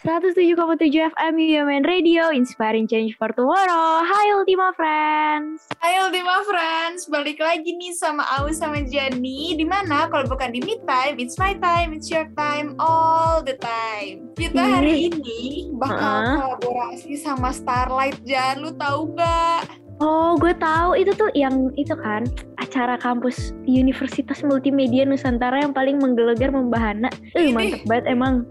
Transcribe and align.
107,7 0.00 1.12
FM 1.12 1.36
UMN 1.36 1.84
Radio, 1.84 2.32
inspiring 2.32 2.88
change 2.88 3.12
for 3.20 3.28
tomorrow. 3.36 4.00
Hai 4.00 4.32
Ultima 4.32 4.72
Friends. 4.72 5.68
Hai 5.76 6.00
Ultima 6.00 6.40
Friends, 6.48 7.04
balik 7.04 7.36
lagi 7.36 7.76
nih 7.76 7.92
sama 7.92 8.24
Aus 8.40 8.64
sama 8.64 8.80
Jani. 8.80 9.60
Di 9.60 9.66
mana 9.68 10.08
kalau 10.08 10.24
bukan 10.24 10.56
di 10.56 10.64
me 10.64 10.80
time, 10.88 11.20
it's 11.20 11.36
my 11.36 11.52
time, 11.60 11.92
it's 11.92 12.08
your 12.08 12.24
time, 12.32 12.80
all 12.80 13.44
the 13.44 13.60
time. 13.60 14.24
Kita 14.40 14.56
hari 14.56 15.12
ini 15.12 15.68
bakal 15.76 16.00
Uh-uh. 16.00 16.56
kolaborasi 16.56 17.20
sama 17.20 17.52
Starlight 17.52 18.16
Jan, 18.24 18.64
lu 18.64 18.72
tahu 18.80 19.12
gak? 19.20 19.68
Oh, 20.00 20.32
gue 20.40 20.56
tahu 20.56 20.96
itu 20.96 21.12
tuh 21.12 21.28
yang 21.36 21.76
itu 21.76 21.92
kan 21.92 22.24
acara 22.56 22.96
kampus 22.96 23.52
Universitas 23.68 24.40
Multimedia 24.40 25.04
Nusantara 25.04 25.60
yang 25.60 25.76
paling 25.76 26.00
menggelegar 26.00 26.48
membahana. 26.56 27.12
Eh, 27.36 27.52
mantep 27.52 27.84
banget 27.84 28.16
emang. 28.16 28.48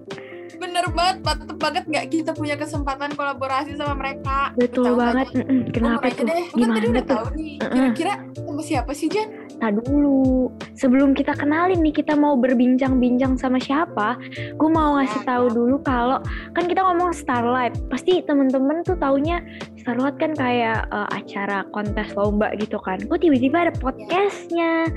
Bener 0.55 0.85
banget, 0.89 1.17
mantep 1.21 1.57
banget 1.57 1.83
gak 1.85 2.05
kita 2.09 2.31
punya 2.31 2.55
kesempatan 2.55 3.13
kolaborasi 3.13 3.75
sama 3.75 3.93
mereka? 3.93 4.55
Betul 4.55 4.89
Tahu 4.89 4.97
banget. 4.97 5.27
Oh, 5.35 5.63
Kenapa 5.69 6.05
tuh? 6.09 6.25
deh, 6.25 6.43
lu 6.49 6.63
kan 6.63 6.69
tadi 6.71 6.79
Gimana 6.79 6.87
udah 6.89 7.03
tuh? 7.03 7.15
tahu 7.15 7.27
nih. 7.35 7.55
Kira-kira 7.61 8.13
sama 8.33 8.61
siapa 8.63 8.91
sih 8.91 9.07
Jan? 9.07 9.29
Nah 9.59 9.75
dulu, 9.75 10.47
sebelum 10.73 11.11
kita 11.11 11.35
kenalin 11.35 11.83
nih 11.83 11.91
kita 11.93 12.15
mau 12.15 12.33
berbincang-bincang 12.33 13.35
sama 13.35 13.59
siapa, 13.59 14.15
gue 14.55 14.69
mau 14.71 14.95
ngasih 14.95 15.19
Ya, 15.19 15.27
tahu 15.27 15.45
dulu 15.51 15.75
kalau 15.83 16.23
kan 16.55 16.63
kita 16.63 16.79
ngomong 16.79 17.11
Starlight, 17.11 17.75
pasti 17.91 18.23
temen-temen 18.23 18.87
tuh 18.87 18.95
taunya 18.95 19.43
Starlight 19.75 20.15
kan 20.15 20.31
kayak 20.31 20.87
eh, 20.87 21.07
acara 21.11 21.67
kontes 21.69 22.07
lomba 22.15 22.55
gitu 22.55 22.79
kan. 22.79 23.03
Gue 23.03 23.19
tiba-tiba 23.19 23.67
ada 23.67 23.73
podcastnya. 23.75 24.87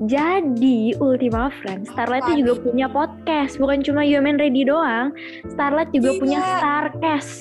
Jadi 0.00 0.96
Ultima 0.96 1.52
Friends, 1.60 1.92
Starlight 1.92 2.24
tuh 2.24 2.40
juga 2.40 2.56
punya 2.64 2.88
podcast, 2.88 3.60
bukan 3.60 3.84
cuma 3.84 4.00
Human 4.00 4.40
Ready 4.40 4.64
doang. 4.64 4.95
Starlight 5.46 5.90
juga 5.90 6.10
Iya. 6.10 6.20
punya 6.20 6.38
Starcast. 6.40 7.32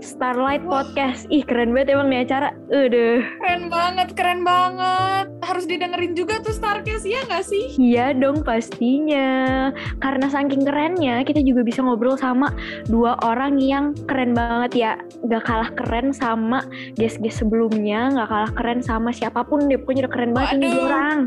Starlight 0.00 0.66
Wah. 0.66 0.82
Podcast. 0.82 1.30
Ih 1.30 1.40
keren 1.40 1.70
banget 1.70 1.94
emang 1.94 2.10
nih 2.10 2.26
acara. 2.26 2.50
Udah. 2.66 3.22
Keren 3.38 3.64
banget, 3.68 4.08
keren 4.12 4.40
banget. 4.42 5.26
Harus 5.40 5.64
didengerin 5.64 6.12
juga 6.12 6.42
tuh 6.42 6.50
Starcast, 6.50 7.06
ya 7.06 7.22
gak 7.24 7.46
sih? 7.46 7.70
Iya 7.76 8.10
dong 8.12 8.42
pastinya. 8.42 9.70
Karena 9.98 10.26
saking 10.26 10.66
kerennya 10.66 11.22
kita 11.22 11.38
juga 11.40 11.62
bisa 11.62 11.80
ngobrol 11.80 12.16
sama 12.16 12.50
dua 12.86 13.14
orang 13.22 13.62
yang 13.62 13.94
keren 14.04 14.34
banget 14.34 14.72
ya. 14.74 14.92
Gak 15.24 15.46
kalah 15.46 15.70
keren 15.72 16.10
sama 16.10 16.66
guest-guest 16.96 17.40
sebelumnya, 17.40 18.10
gak 18.10 18.28
kalah 18.28 18.52
keren 18.52 18.80
sama 18.80 19.10
siapa 19.10 19.46
pun 19.46 19.64
deh. 19.64 19.78
Pokoknya 19.78 20.06
udah 20.06 20.12
keren 20.12 20.32
banget 20.32 20.50
ini 20.52 20.66
dua 20.66 20.74
Waduh. 20.74 20.88
orang. 20.90 21.18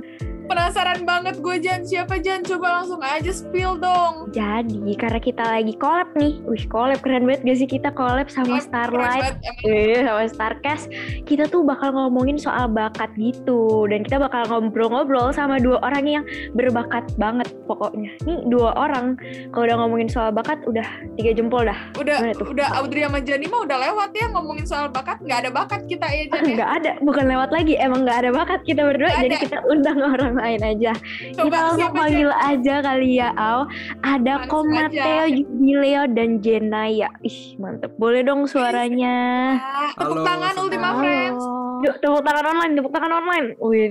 Penasaran 0.43 1.01
banget 1.03 1.39
gue 1.39 1.55
Jan, 1.57 1.81
siapa 1.81 2.19
Jan? 2.19 2.43
Coba 2.43 2.81
langsung 2.81 2.99
aja 2.99 3.31
spill 3.31 3.77
dong. 3.77 4.29
Jadi 4.29 4.93
karena 4.93 5.17
kita 5.17 5.43
lagi 5.43 5.73
collab 5.73 6.11
nih. 6.13 6.43
Wih 6.43 6.65
collab 6.67 6.99
keren 6.99 7.23
banget 7.23 7.41
gak 7.43 7.57
sih 7.57 7.69
kita 7.69 7.89
collab 7.89 8.27
sama 8.27 8.59
Starlight. 8.59 9.39
Eh, 9.63 10.03
sama 10.03 10.23
Starcast, 10.25 10.91
kita 11.23 11.47
tuh 11.47 11.63
bakal 11.63 11.93
ngomongin 11.93 12.35
soal 12.35 12.67
bakat 12.67 13.09
gitu 13.15 13.87
dan 13.87 14.03
kita 14.03 14.19
bakal 14.19 14.43
ngobrol-ngobrol 14.45 15.31
sama 15.31 15.57
dua 15.57 15.79
orang 15.81 16.05
yang 16.05 16.23
berbakat 16.53 17.07
banget 17.15 17.47
pokoknya. 17.65 18.11
Nih 18.23 18.43
dua 18.47 18.75
orang 18.75 19.15
kalau 19.49 19.63
udah 19.65 19.77
ngomongin 19.79 20.09
soal 20.09 20.29
bakat 20.29 20.59
udah 20.67 20.85
tiga 21.15 21.31
jempol 21.31 21.63
dah. 21.63 21.77
Udah, 21.95 22.19
udah 22.43 22.67
Audrey 22.77 23.05
sama 23.05 23.23
Jani 23.23 23.47
mah 23.47 23.63
udah 23.63 23.77
lewat 23.79 24.09
ya 24.11 24.27
ngomongin 24.33 24.65
soal 24.67 24.91
bakat. 24.91 25.21
Nggak 25.23 25.47
ada 25.47 25.49
bakat 25.53 25.81
kita 25.87 26.05
ya 26.05 26.23
Jan 26.29 26.43
ya. 26.49 26.55
Nggak 26.59 26.71
ada, 26.81 26.91
bukan 26.99 27.25
lewat 27.29 27.49
lagi. 27.49 27.73
Emang 27.79 28.03
nggak 28.03 28.17
ada 28.27 28.29
bakat 28.33 28.59
kita 28.65 28.81
berdua, 28.83 29.07
Nggak 29.07 29.21
jadi 29.23 29.35
ada. 29.35 29.43
kita 29.47 29.57
undang 29.69 29.99
orang 30.03 30.32
lain 30.35 30.61
aja. 30.61 30.91
kita 30.93 31.39
Coba 31.39 31.55
langsung 31.55 31.77
siapa 31.77 31.93
Jan? 31.93 31.99
panggil 31.99 32.29
aja 32.33 32.75
kali 32.81 33.09
ya, 33.15 33.29
Au. 33.33 33.59
Ada 33.99 34.33
Langsung 34.37 34.49
Komateo, 34.67 35.25
Jubileo, 35.31 36.03
dan 36.09 36.29
Jenaya. 36.39 37.09
Ih, 37.21 37.39
mantep. 37.55 37.91
Boleh 37.95 38.21
dong 38.21 38.43
suaranya. 38.43 39.15
Tepuk 39.93 40.13
Halo, 40.13 40.23
tangan 40.23 40.51
semua. 40.51 40.63
Ultima 40.63 40.89
Friends. 40.97 41.43
Yuk, 41.81 41.95
tepuk 41.99 42.21
tangan 42.21 42.45
online, 42.47 42.73
tepuk 42.73 42.91
tangan 42.91 43.11
online. 43.13 43.47
Wih, 43.57 43.87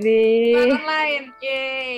Tangan 0.53 0.83
lain. 0.83 1.21
Yeay. 1.39 1.97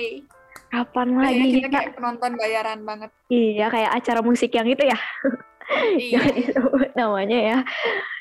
kapan 0.66 1.08
lagi 1.16 1.40
kita 1.54 1.56
kita? 1.62 1.68
kayak 1.72 1.90
penonton 1.94 2.30
bayaran 2.36 2.78
banget. 2.82 3.08
Iya, 3.26 3.66
kayak 3.70 3.90
acara 3.94 4.20
musik 4.20 4.50
yang 4.50 4.66
itu 4.66 4.82
ya. 4.82 4.98
Iya. 5.68 6.18
Jangan 6.22 6.32
disebut 6.34 6.90
namanya 6.94 7.38
ya. 7.38 7.58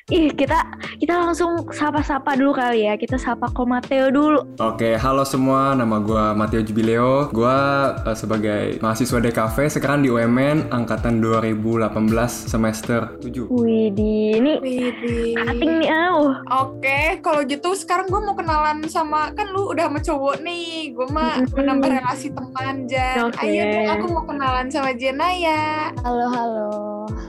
Ih, 0.06 0.30
kita 0.38 0.54
kita 1.02 1.18
langsung 1.18 1.66
sapa-sapa 1.66 2.38
dulu 2.38 2.54
kali 2.54 2.86
ya. 2.86 2.94
Kita 2.94 3.18
sapa 3.18 3.50
Komateo 3.50 4.14
dulu. 4.14 4.38
Oke, 4.62 4.94
halo 4.94 5.26
semua. 5.26 5.74
Nama 5.74 5.98
gue 5.98 6.26
Matteo 6.38 6.62
Jubileo. 6.62 7.34
Gue 7.34 7.58
eh, 8.06 8.14
sebagai 8.14 8.78
mahasiswa 8.86 9.18
DKV 9.18 9.58
sekarang 9.66 10.06
di 10.06 10.14
UMN 10.14 10.70
angkatan 10.70 11.18
2018 11.18 11.90
semester 12.30 13.18
7. 13.18 13.50
Wih, 13.50 13.90
di 13.98 14.38
ini 14.38 14.54
Widih. 14.62 15.42
cutting 15.42 15.74
nih, 15.82 15.90
au. 15.90 16.38
Oke, 16.54 17.18
kalau 17.26 17.42
gitu 17.42 17.74
sekarang 17.74 18.06
gue 18.06 18.22
mau 18.22 18.38
kenalan 18.38 18.86
sama 18.86 19.34
kan 19.34 19.50
lu 19.50 19.74
udah 19.74 19.90
sama 19.90 20.06
cowok 20.06 20.46
nih. 20.46 20.94
Gue 20.94 21.10
mah 21.10 21.42
Mm-mm. 21.42 21.58
menambah 21.58 21.90
relasi 21.90 22.30
teman 22.30 22.86
Jan. 22.86 23.34
Oke. 23.34 23.42
Ayo 23.42 23.62
dong 23.74 23.90
aku 23.90 24.06
mau 24.14 24.24
kenalan 24.30 24.70
sama 24.70 24.94
Jenaya. 24.94 25.90
Halo, 26.06 26.30
halo. 26.30 26.70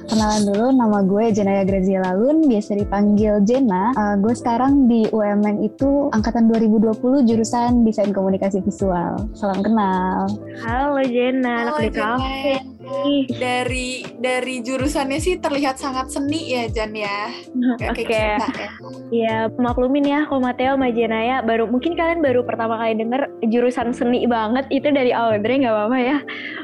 Kenalan 0.07 0.43
dulu, 0.47 0.67
nama 0.71 0.99
gue 1.03 1.25
Jenaya 1.35 1.67
Graziela 1.67 2.15
Lun, 2.15 2.47
biasa 2.47 2.79
dipanggil 2.79 3.43
Jena. 3.43 3.91
Uh, 3.99 4.15
gue 4.23 4.35
sekarang 4.39 4.87
di 4.87 5.11
UMN 5.11 5.67
itu 5.67 6.07
angkatan 6.15 6.47
2020 6.47 7.27
jurusan 7.27 7.83
Desain 7.83 8.15
Komunikasi 8.15 8.63
Visual. 8.63 9.19
Salam 9.35 9.67
kenal. 9.67 10.31
Halo 10.63 11.03
Jena, 11.03 11.67
anak 11.67 11.75
Halo, 11.75 11.85
DKV. 11.91 12.76
Nih. 12.87 13.27
Dari 13.37 13.91
dari 14.23 14.63
jurusannya 14.63 15.19
sih 15.19 15.43
terlihat 15.43 15.77
sangat 15.77 16.15
seni 16.15 16.55
ya 16.55 16.71
Jan 16.71 16.95
ya. 16.95 17.35
Oke, 17.91 18.07
kita 18.07 18.47
ya. 18.47 18.69
ya 19.11 19.37
maklumin 19.59 20.07
ya 20.07 20.23
Komateo 20.31 20.79
sama 20.79 20.95
Jenaya 20.95 21.43
baru 21.43 21.67
mungkin 21.67 21.99
kalian 21.99 22.23
baru 22.23 22.47
pertama 22.47 22.79
kali 22.79 22.95
denger 22.95 23.27
jurusan 23.51 23.91
seni 23.91 24.25
banget 24.31 24.65
itu 24.71 24.87
dari 24.95 25.11
Audrey 25.11 25.67
nggak 25.67 25.75
apa-apa 25.75 25.99
ya. 25.99 26.19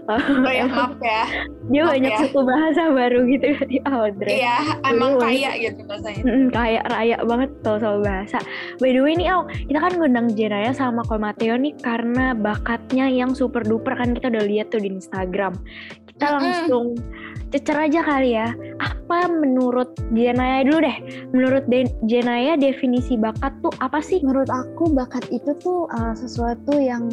Oh 0.06 0.53
ya 0.59 0.65
maaf 0.71 0.94
ya. 1.03 1.22
Dia 1.71 1.83
Maaf 1.87 1.93
banyak 1.94 2.12
ya. 2.12 2.21
suku 2.27 2.41
bahasa 2.43 2.83
baru 2.91 3.19
gitu 3.27 3.47
dari 3.59 3.77
Audrey. 3.87 4.33
Iya, 4.43 4.56
emang 4.87 5.19
Dulu. 5.19 5.25
kaya 5.27 5.50
gitu 5.59 5.81
bahasanya. 5.87 6.22
Mm, 6.22 6.47
kayak 6.50 6.84
raya 6.91 7.16
banget 7.22 7.50
soal 7.62 7.78
soal 7.83 7.99
bahasa. 8.03 8.39
By 8.78 8.91
the 8.94 9.00
way 9.03 9.15
nih, 9.19 9.28
Au, 9.31 9.47
kita 9.47 9.78
kan 9.78 9.93
ngundang 9.99 10.27
Jenaya 10.34 10.71
sama 10.75 11.03
Komateo 11.06 11.54
nih 11.59 11.75
karena 11.81 12.34
bakatnya 12.34 13.06
yang 13.10 13.33
super 13.33 13.62
duper 13.62 13.94
kan 13.94 14.15
kita 14.15 14.31
udah 14.31 14.44
lihat 14.44 14.71
tuh 14.71 14.83
di 14.83 14.91
Instagram. 14.91 15.54
Kita 16.16 16.28
langsung 16.38 16.96
cecer 17.52 17.76
aja 17.76 18.00
kali 18.00 18.32
ya. 18.32 18.48
Apa 18.80 19.28
menurut 19.28 19.92
Jenaya 20.16 20.64
dulu 20.64 20.88
deh? 20.88 20.96
Menurut 21.36 21.64
De- 21.68 21.92
Jenaya 22.08 22.56
definisi 22.56 23.20
bakat 23.20 23.52
tuh 23.60 23.72
apa 23.84 24.00
sih? 24.00 24.24
Menurut 24.24 24.48
aku 24.48 24.88
bakat 24.88 25.28
itu 25.28 25.52
tuh 25.60 25.84
uh, 25.92 26.16
sesuatu 26.16 26.80
yang 26.80 27.06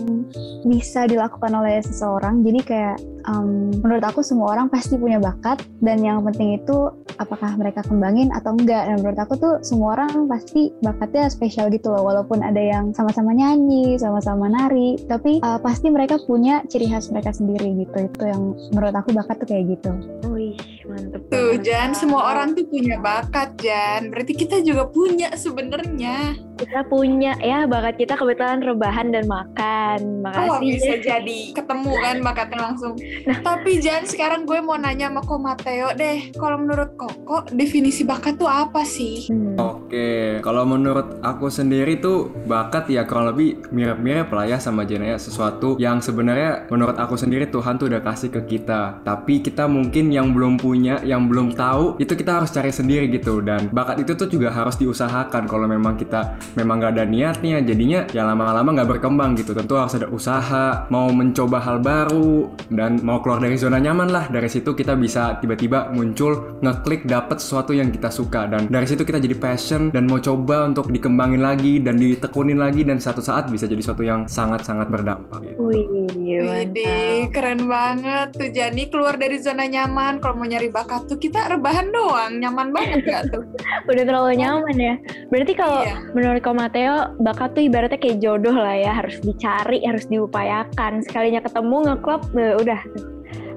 bisa 0.63 1.05
dilakukan 1.11 1.51
oleh 1.51 1.83
seseorang. 1.83 2.41
Jadi 2.47 2.59
kayak 2.63 2.97
um, 3.28 3.74
menurut 3.81 4.03
aku 4.06 4.22
semua 4.22 4.56
orang 4.56 4.68
pasti 4.72 4.96
punya 4.96 5.18
bakat 5.18 5.59
dan 5.84 6.00
yang 6.03 6.22
penting 6.28 6.59
itu 6.59 6.91
apakah 7.19 7.56
mereka 7.59 7.84
kembangin 7.84 8.31
atau 8.31 8.56
enggak. 8.56 8.88
Dan 8.88 9.03
menurut 9.03 9.19
aku 9.19 9.34
tuh 9.35 9.53
semua 9.66 10.00
orang 10.00 10.28
pasti 10.31 10.72
bakatnya 10.80 11.28
spesial 11.28 11.68
gitu 11.74 11.91
loh. 11.91 12.08
Walaupun 12.08 12.40
ada 12.40 12.59
yang 12.59 12.96
sama-sama 12.96 13.35
nyanyi, 13.35 14.00
sama-sama 14.00 14.47
nari, 14.47 14.96
tapi 15.08 15.44
uh, 15.44 15.59
pasti 15.59 15.91
mereka 15.91 16.18
punya 16.24 16.63
ciri 16.72 16.88
khas 16.88 17.12
mereka 17.12 17.35
sendiri 17.35 17.85
gitu. 17.85 17.97
Itu 18.08 18.24
yang 18.25 18.56
menurut 18.72 18.96
aku 18.96 19.12
bakat 19.12 19.44
tuh 19.44 19.47
kayak 19.52 19.66
gitu. 19.78 19.91
Wih, 20.31 20.58
mantep 20.88 21.22
Tuh. 21.29 21.56
Jan, 21.59 21.91
semua 21.91 22.34
orang 22.34 22.56
tuh 22.56 22.66
punya 22.66 22.97
bakat 22.97 23.59
Jan. 23.59 24.09
Berarti 24.09 24.34
kita 24.34 24.63
juga 24.63 24.88
punya 24.88 25.35
sebenarnya. 25.35 26.48
Kita 26.59 26.84
punya 26.91 27.40
ya 27.40 27.64
bakat 27.64 27.96
kita 27.96 28.20
kebetulan 28.20 28.59
rebahan 28.59 29.16
dan 29.16 29.23
makan. 29.32 30.00
Oh 30.28 30.59
Makasih. 30.59 30.59
bisa 30.59 30.94
Jen. 31.00 31.03
jadi 31.08 31.40
ketemu 31.56 31.91
kan 31.96 32.16
bakatnya 32.20 32.59
langsung. 32.59 32.94
Nah. 33.23 33.40
Tapi 33.47 33.79
Jan, 33.79 34.03
sekarang 34.03 34.44
gue 34.44 34.59
mau 34.59 34.76
nanya 34.76 35.08
sama 35.08 35.23
Ko 35.23 35.40
Mateo 35.40 35.96
deh. 35.96 36.35
Kalau 36.35 36.59
menurut 36.59 37.00
Koko, 37.00 37.47
definisi 37.56 38.03
bakat 38.03 38.35
tuh 38.35 38.52
apa 38.52 38.84
sih? 38.84 39.32
Hmm. 39.32 39.56
Oke, 39.56 40.44
kalau 40.44 40.67
menurut 40.67 41.23
aku 41.23 41.47
sendiri 41.47 41.96
tuh 42.03 42.28
bakat 42.44 42.91
ya 42.91 43.08
kurang 43.08 43.32
lebih 43.32 43.64
mirip-mirip 43.72 44.28
lah 44.35 44.44
ya 44.44 44.58
sama 44.59 44.84
Jenaya 44.84 45.16
sesuatu 45.16 45.79
yang 45.79 46.03
sebenarnya 46.03 46.67
menurut 46.67 47.00
aku 47.00 47.16
sendiri 47.16 47.47
Tuhan 47.47 47.79
tuh 47.79 47.88
udah 47.88 48.03
kasih 48.03 48.35
ke 48.35 48.41
kita. 48.58 49.00
Tapi 49.08 49.40
kita 49.40 49.64
mungkin 49.72 50.12
yang 50.12 50.35
belum 50.35 50.59
punya, 50.59 51.00
yang 51.08 51.32
belum 51.32 51.55
tahu, 51.55 51.96
itu 52.03 52.12
kita 52.20 52.44
harus 52.44 52.52
cari 52.52 52.76
sendiri 52.76 53.08
gitu. 53.08 53.40
Dan 53.40 53.72
bakat 53.72 54.03
itu 54.03 54.12
tuh 54.20 54.28
juga 54.28 54.52
harus 54.52 54.76
diusahakan 54.76 55.47
kalau 55.47 55.64
memang 55.64 55.96
kita 55.96 56.35
memang 56.55 56.81
gak 56.81 56.93
ada 56.97 57.05
niatnya, 57.05 57.61
jadinya 57.61 58.05
ya 58.09 58.25
lama-lama 58.25 58.72
nggak 58.73 58.90
berkembang 58.97 59.35
gitu. 59.35 59.53
Tentu 59.53 59.75
harus 59.75 59.93
ada 59.93 60.07
usaha, 60.09 60.85
mau 60.90 61.09
mencoba 61.11 61.59
hal 61.59 61.78
baru 61.79 62.49
dan 62.72 63.01
mau 63.01 63.19
keluar 63.19 63.41
dari 63.41 63.57
zona 63.57 63.78
nyaman 63.78 64.09
lah. 64.09 64.25
Dari 64.29 64.47
situ 64.47 64.73
kita 64.73 64.96
bisa 64.96 65.37
tiba-tiba 65.37 65.91
muncul 65.91 66.59
ngeklik 66.61 67.05
dapet 67.05 67.41
sesuatu 67.41 67.73
yang 67.73 67.90
kita 67.90 68.09
suka 68.09 68.47
dan 68.47 68.69
dari 68.69 68.85
situ 68.87 69.03
kita 69.03 69.19
jadi 69.19 69.35
passion 69.35 69.90
dan 69.90 70.05
mau 70.05 70.17
coba 70.17 70.66
untuk 70.66 70.90
dikembangin 70.90 71.41
lagi 71.41 71.78
dan 71.79 71.97
ditekunin 71.97 72.57
lagi 72.57 72.85
dan 72.85 72.97
satu 72.97 73.19
saat 73.19 73.49
bisa 73.49 73.66
jadi 73.66 73.81
sesuatu 73.81 74.03
yang 74.05 74.25
sangat-sangat 74.25 74.87
berdampak. 74.87 75.41
Gitu. 75.43 75.57
Wih, 75.59 76.09
Widih, 76.40 77.29
keren 77.34 77.66
banget 77.66 78.31
tuh 78.31 78.49
Jani 78.49 78.87
keluar 78.87 79.17
dari 79.17 79.37
zona 79.40 79.66
nyaman. 79.66 80.22
Kalau 80.22 80.37
mau 80.37 80.47
nyari 80.47 80.69
bakat 80.69 81.09
tuh 81.09 81.17
kita 81.17 81.49
rebahan 81.49 81.90
doang, 81.90 82.37
nyaman 82.37 82.69
banget 82.69 83.02
gak 83.03 83.23
tuh? 83.34 83.43
Udah 83.90 84.03
terlalu 84.05 84.40
nyaman 84.40 84.75
ya. 84.78 84.95
Berarti 85.28 85.53
kalau 85.53 85.81
Iya. 85.81 85.95
menurut 86.11 86.39
Ko 86.40 86.56
Mateo, 86.56 87.16
bakat 87.20 87.56
tuh 87.56 87.64
ibaratnya 87.68 88.00
kayak 88.00 88.20
jodoh 88.24 88.56
lah 88.56 88.76
ya. 88.76 88.91
Harus 88.96 89.20
dicari, 89.22 89.84
harus 89.84 90.08
diupayakan. 90.08 91.03
Sekalinya 91.03 91.44
ketemu 91.44 91.78
ngeklop, 91.91 92.22
eh, 92.36 92.56
udah 92.59 92.82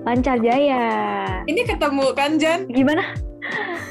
lancar 0.02 0.36
jaya. 0.42 0.86
Ini 1.46 1.62
ketemu 1.62 2.06
kan 2.14 2.38
Jan? 2.38 2.66
Gimana? 2.66 3.02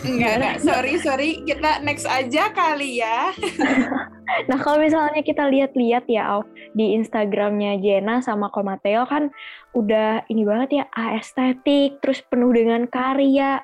Enggak, 0.01 0.33
enggak. 0.39 0.55
Sorry, 0.63 0.93
sorry. 0.99 1.29
Kita 1.45 1.83
next 1.85 2.07
aja 2.09 2.51
kali 2.51 3.03
ya. 3.03 3.31
Nah 4.47 4.57
kalau 4.63 4.79
misalnya 4.79 5.19
kita 5.27 5.43
lihat-lihat 5.51 6.07
ya 6.07 6.23
Au, 6.39 6.47
di 6.71 6.95
Instagramnya 6.95 7.75
Jena 7.83 8.23
sama 8.23 8.47
Ko 8.47 8.63
Mateo 8.63 9.03
kan 9.03 9.27
udah 9.75 10.23
ini 10.31 10.47
banget 10.47 10.81
ya 10.81 10.83
estetik, 11.19 11.99
terus 11.99 12.23
penuh 12.23 12.55
dengan 12.55 12.87
karya. 12.87 13.59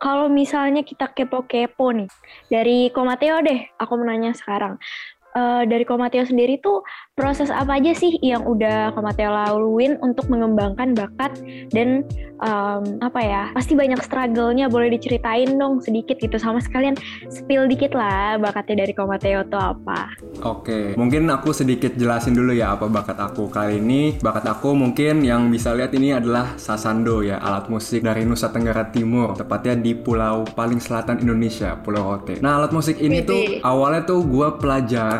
Kalau 0.00 0.32
misalnya 0.32 0.80
kita 0.80 1.12
kepo-kepo 1.12 1.92
nih 1.92 2.08
dari 2.48 2.88
Ko 2.88 3.04
Mateo 3.04 3.44
deh, 3.44 3.68
aku 3.76 4.00
mau 4.00 4.08
nanya 4.08 4.32
sekarang. 4.32 4.80
Eh, 5.30 5.62
dari 5.70 5.86
Ko 5.86 5.94
Mateo 5.94 6.26
sendiri 6.26 6.58
tuh 6.58 6.82
proses 7.14 7.54
apa 7.54 7.78
aja 7.78 7.94
sih 7.94 8.18
yang 8.18 8.42
udah 8.42 8.90
Ko 8.90 8.98
Mateo 8.98 9.30
laluin 9.30 9.94
untuk 10.02 10.26
mengembangkan 10.26 10.90
bakat 10.98 11.38
dan 11.70 12.02
em, 12.42 12.82
apa 12.98 13.20
ya 13.22 13.42
pasti 13.54 13.78
banyak 13.78 14.02
struggle-nya 14.02 14.66
boleh 14.66 14.90
diceritain 14.90 15.54
dong 15.54 15.78
sedikit 15.86 16.18
gitu 16.18 16.34
sama 16.34 16.58
sekalian 16.58 16.98
spill 17.30 17.70
dikit 17.70 17.94
lah 17.94 18.42
bakatnya 18.42 18.82
dari 18.82 18.90
Ko 18.90 19.06
Mateo 19.06 19.46
tuh 19.46 19.62
apa 19.62 20.10
Oke, 20.42 20.96
mungkin 20.96 21.28
aku 21.28 21.52
sedikit 21.52 21.94
jelasin 21.94 22.32
dulu 22.32 22.56
ya 22.56 22.74
apa 22.74 22.88
bakat 22.88 23.20
aku 23.20 23.52
kali 23.52 23.76
ini. 23.76 24.16
Bakat 24.18 24.48
aku 24.48 24.72
mungkin 24.72 25.20
yang 25.20 25.52
bisa 25.52 25.76
lihat 25.76 25.92
ini 25.92 26.16
adalah 26.16 26.56
sasando 26.56 27.20
ya, 27.20 27.36
alat 27.38 27.68
musik 27.68 28.00
dari 28.00 28.24
Nusa 28.24 28.48
Tenggara 28.48 28.88
Timur, 28.88 29.36
tepatnya 29.36 29.76
di 29.76 29.92
pulau 29.92 30.48
paling 30.56 30.80
selatan 30.80 31.20
Indonesia, 31.20 31.76
Pulau 31.76 32.16
Rote. 32.16 32.40
Nah, 32.40 32.56
alat 32.56 32.72
musik 32.72 32.96
ini 33.04 33.20
tuh 33.20 33.36
Widih. 33.36 33.60
awalnya 33.60 34.02
tuh 34.08 34.24
gua 34.24 34.56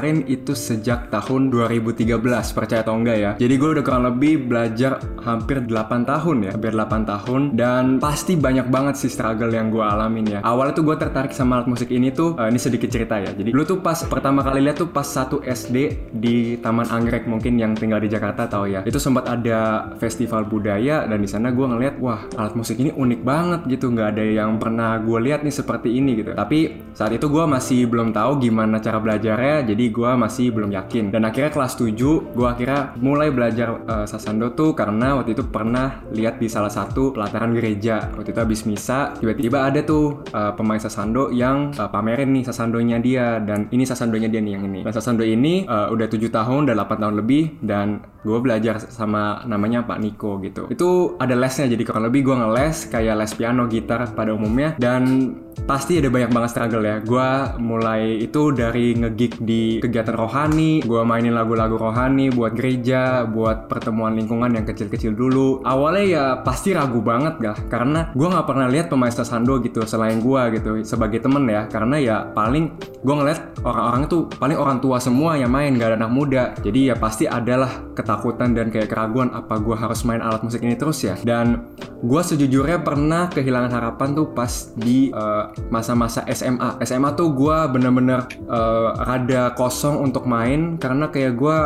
pelajarin 0.00 0.24
itu 0.32 0.56
sejak 0.56 1.12
tahun 1.12 1.52
2013, 1.52 2.56
percaya 2.56 2.80
atau 2.80 2.96
enggak 2.96 3.18
ya. 3.20 3.30
Jadi 3.36 3.54
gue 3.60 3.68
udah 3.76 3.84
kurang 3.84 4.08
lebih 4.08 4.48
belajar 4.48 4.96
hampir 5.20 5.60
8 5.60 6.08
tahun 6.08 6.36
ya, 6.48 6.50
hampir 6.56 6.72
8 6.72 7.04
tahun 7.04 7.42
dan 7.52 8.00
pasti 8.00 8.40
banyak 8.40 8.72
banget 8.72 8.96
sih 8.96 9.12
struggle 9.12 9.52
yang 9.52 9.68
gue 9.68 9.84
alamin 9.84 10.24
ya. 10.24 10.40
Awalnya 10.40 10.72
tuh 10.72 10.88
gue 10.88 10.96
tertarik 10.96 11.36
sama 11.36 11.60
alat 11.60 11.68
musik 11.68 11.92
ini 11.92 12.08
tuh, 12.16 12.32
eh, 12.40 12.48
ini 12.48 12.56
sedikit 12.56 12.88
cerita 12.88 13.20
ya. 13.20 13.28
Jadi 13.36 13.52
dulu 13.52 13.76
tuh 13.76 13.78
pas 13.84 14.00
pertama 14.08 14.40
kali 14.40 14.64
lihat 14.64 14.80
tuh 14.80 14.88
pas 14.88 15.04
satu 15.04 15.44
SD 15.44 16.08
di 16.16 16.56
Taman 16.56 16.88
Anggrek 16.88 17.28
mungkin 17.28 17.60
yang 17.60 17.76
tinggal 17.76 18.00
di 18.00 18.08
Jakarta 18.08 18.48
tahu 18.48 18.72
ya. 18.72 18.80
Itu 18.88 18.96
sempat 18.96 19.28
ada 19.28 19.92
festival 20.00 20.48
budaya 20.48 21.04
dan 21.04 21.20
di 21.20 21.28
sana 21.28 21.52
gue 21.52 21.66
ngeliat 21.68 22.00
wah 22.00 22.24
alat 22.40 22.56
musik 22.56 22.80
ini 22.80 22.88
unik 22.88 23.20
banget 23.20 23.60
gitu, 23.68 23.92
nggak 23.92 24.16
ada 24.16 24.24
yang 24.24 24.56
pernah 24.56 24.96
gue 24.96 25.18
lihat 25.20 25.44
nih 25.44 25.52
seperti 25.52 25.92
ini 25.92 26.24
gitu. 26.24 26.32
Tapi 26.32 26.88
saat 26.96 27.12
itu 27.12 27.28
gue 27.28 27.44
masih 27.44 27.84
belum 27.84 28.16
tahu 28.16 28.40
gimana 28.40 28.80
cara 28.80 28.96
belajarnya, 28.96 29.68
jadi 29.68 29.89
gue 29.90 30.10
masih 30.16 30.54
belum 30.54 30.70
yakin. 30.70 31.10
Dan 31.10 31.26
akhirnya 31.26 31.50
kelas 31.52 31.76
7 31.76 31.92
gue 32.34 32.48
akhirnya 32.48 32.94
mulai 32.98 33.28
belajar 33.34 33.82
eh, 33.84 34.06
sasando 34.06 34.54
tuh 34.54 34.72
karena 34.72 35.18
waktu 35.18 35.34
itu 35.34 35.44
pernah 35.46 36.02
lihat 36.14 36.38
di 36.38 36.46
salah 36.46 36.72
satu 36.72 37.12
pelataran 37.12 37.52
gereja. 37.52 38.08
Waktu 38.14 38.30
itu 38.32 38.40
habis 38.40 38.60
misa, 38.64 39.14
tiba-tiba 39.18 39.66
ada 39.66 39.82
tuh 39.82 40.22
eh, 40.30 40.52
pemain 40.54 40.80
sasando 40.80 41.28
yang 41.34 41.74
eh, 41.74 41.90
pamerin 41.90 42.30
nih 42.30 42.44
sasandonya 42.46 42.98
dia 43.02 43.42
dan 43.42 43.66
ini 43.74 43.84
sasandonya 43.84 44.30
dia 44.30 44.40
nih 44.40 44.52
yang 44.56 44.64
ini. 44.70 44.80
Dan 44.86 44.92
sasando 44.94 45.26
ini 45.26 45.66
eh, 45.66 45.88
udah 45.90 46.06
tujuh 46.06 46.30
tahun, 46.30 46.70
udah 46.70 46.76
8 46.86 47.02
tahun 47.02 47.14
lebih 47.18 47.60
dan 47.60 48.00
gue 48.20 48.38
belajar 48.40 48.76
sama 48.80 49.44
namanya 49.48 49.84
Pak 49.84 49.98
Niko 50.00 50.40
gitu. 50.44 50.68
Itu 50.68 51.16
ada 51.16 51.32
lesnya 51.32 51.70
jadi 51.70 51.82
kurang 51.84 52.08
lebih 52.08 52.28
gue 52.28 52.36
ngeles 52.36 52.92
kayak 52.92 53.16
les 53.16 53.32
piano, 53.32 53.64
gitar 53.70 54.12
pada 54.12 54.36
umumnya 54.36 54.76
dan 54.76 55.34
pasti 55.64 56.00
ada 56.00 56.08
banyak 56.08 56.30
banget 56.32 56.50
struggle 56.52 56.84
ya. 56.84 56.96
Gue 57.04 57.28
mulai 57.60 58.20
itu 58.20 58.52
dari 58.52 58.96
ngegig 58.96 59.40
di 59.44 59.78
kegiatan 59.80 60.16
rohani, 60.16 60.80
gue 60.84 61.02
mainin 61.04 61.36
lagu-lagu 61.36 61.76
rohani 61.76 62.32
buat 62.32 62.56
gereja, 62.56 63.24
buat 63.28 63.68
pertemuan 63.68 64.16
lingkungan 64.16 64.56
yang 64.56 64.64
kecil-kecil 64.64 65.12
dulu. 65.16 65.60
Awalnya 65.64 66.04
ya 66.04 66.24
pasti 66.40 66.72
ragu 66.72 67.00
banget 67.04 67.40
gak, 67.40 67.72
karena 67.72 68.12
gue 68.12 68.28
nggak 68.28 68.46
pernah 68.46 68.66
lihat 68.68 68.88
pemain 68.88 69.12
sasando 69.12 69.60
gitu 69.60 69.84
selain 69.84 70.20
gue 70.20 70.42
gitu 70.60 70.70
sebagai 70.84 71.20
temen 71.20 71.44
ya, 71.48 71.68
karena 71.68 71.96
ya 72.00 72.16
paling 72.32 72.72
gue 73.00 73.14
ngeliat 73.14 73.64
orang-orang 73.64 74.02
tuh 74.08 74.28
paling 74.36 74.56
orang 74.56 74.78
tua 74.80 74.96
semua 75.00 75.36
yang 75.36 75.52
main 75.52 75.76
gak 75.76 75.92
ada 75.92 75.98
anak 76.04 76.12
muda. 76.12 76.42
Jadi 76.60 76.92
ya 76.92 76.96
pasti 76.96 77.24
adalah 77.28 77.92
ketakutan 78.10 78.58
dan 78.58 78.74
kayak 78.74 78.90
keraguan 78.90 79.30
apa 79.30 79.62
gue 79.62 79.78
harus 79.78 80.02
main 80.02 80.18
alat 80.18 80.42
musik 80.42 80.66
ini 80.66 80.74
terus 80.74 81.06
ya. 81.06 81.14
Dan 81.22 81.70
gue 82.02 82.18
sejujurnya 82.18 82.82
pernah 82.82 83.30
kehilangan 83.30 83.70
harapan 83.70 84.18
tuh 84.18 84.34
pas 84.34 84.74
di 84.74 85.14
eh, 85.14 85.44
masa-masa 85.70 86.26
SMA. 86.26 86.82
SMA 86.82 87.14
tuh 87.14 87.30
gue 87.30 87.56
bener-bener 87.70 88.26
eh, 88.34 88.90
rada 89.06 89.54
kosong 89.54 90.02
untuk 90.02 90.26
main 90.26 90.74
karena 90.74 91.06
kayak 91.06 91.38
gue 91.38 91.58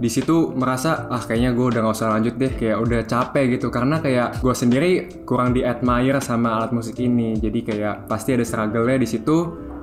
di 0.00 0.08
situ 0.08 0.56
merasa 0.56 1.12
ah 1.12 1.20
kayaknya 1.20 1.52
gue 1.52 1.66
udah 1.76 1.80
gak 1.84 1.96
usah 2.00 2.08
lanjut 2.16 2.34
deh 2.40 2.52
kayak 2.56 2.80
udah 2.80 3.00
capek 3.04 3.60
gitu 3.60 3.68
karena 3.68 4.00
kayak 4.00 4.40
gue 4.40 4.54
sendiri 4.56 4.90
kurang 5.28 5.52
di 5.52 5.60
admire 5.60 6.24
sama 6.24 6.56
alat 6.56 6.72
musik 6.72 6.96
ini 6.96 7.36
jadi 7.36 7.60
kayak 7.60 7.94
pasti 8.08 8.32
ada 8.32 8.40
struggle-nya 8.40 8.96
di 8.96 9.04
situ 9.04 9.36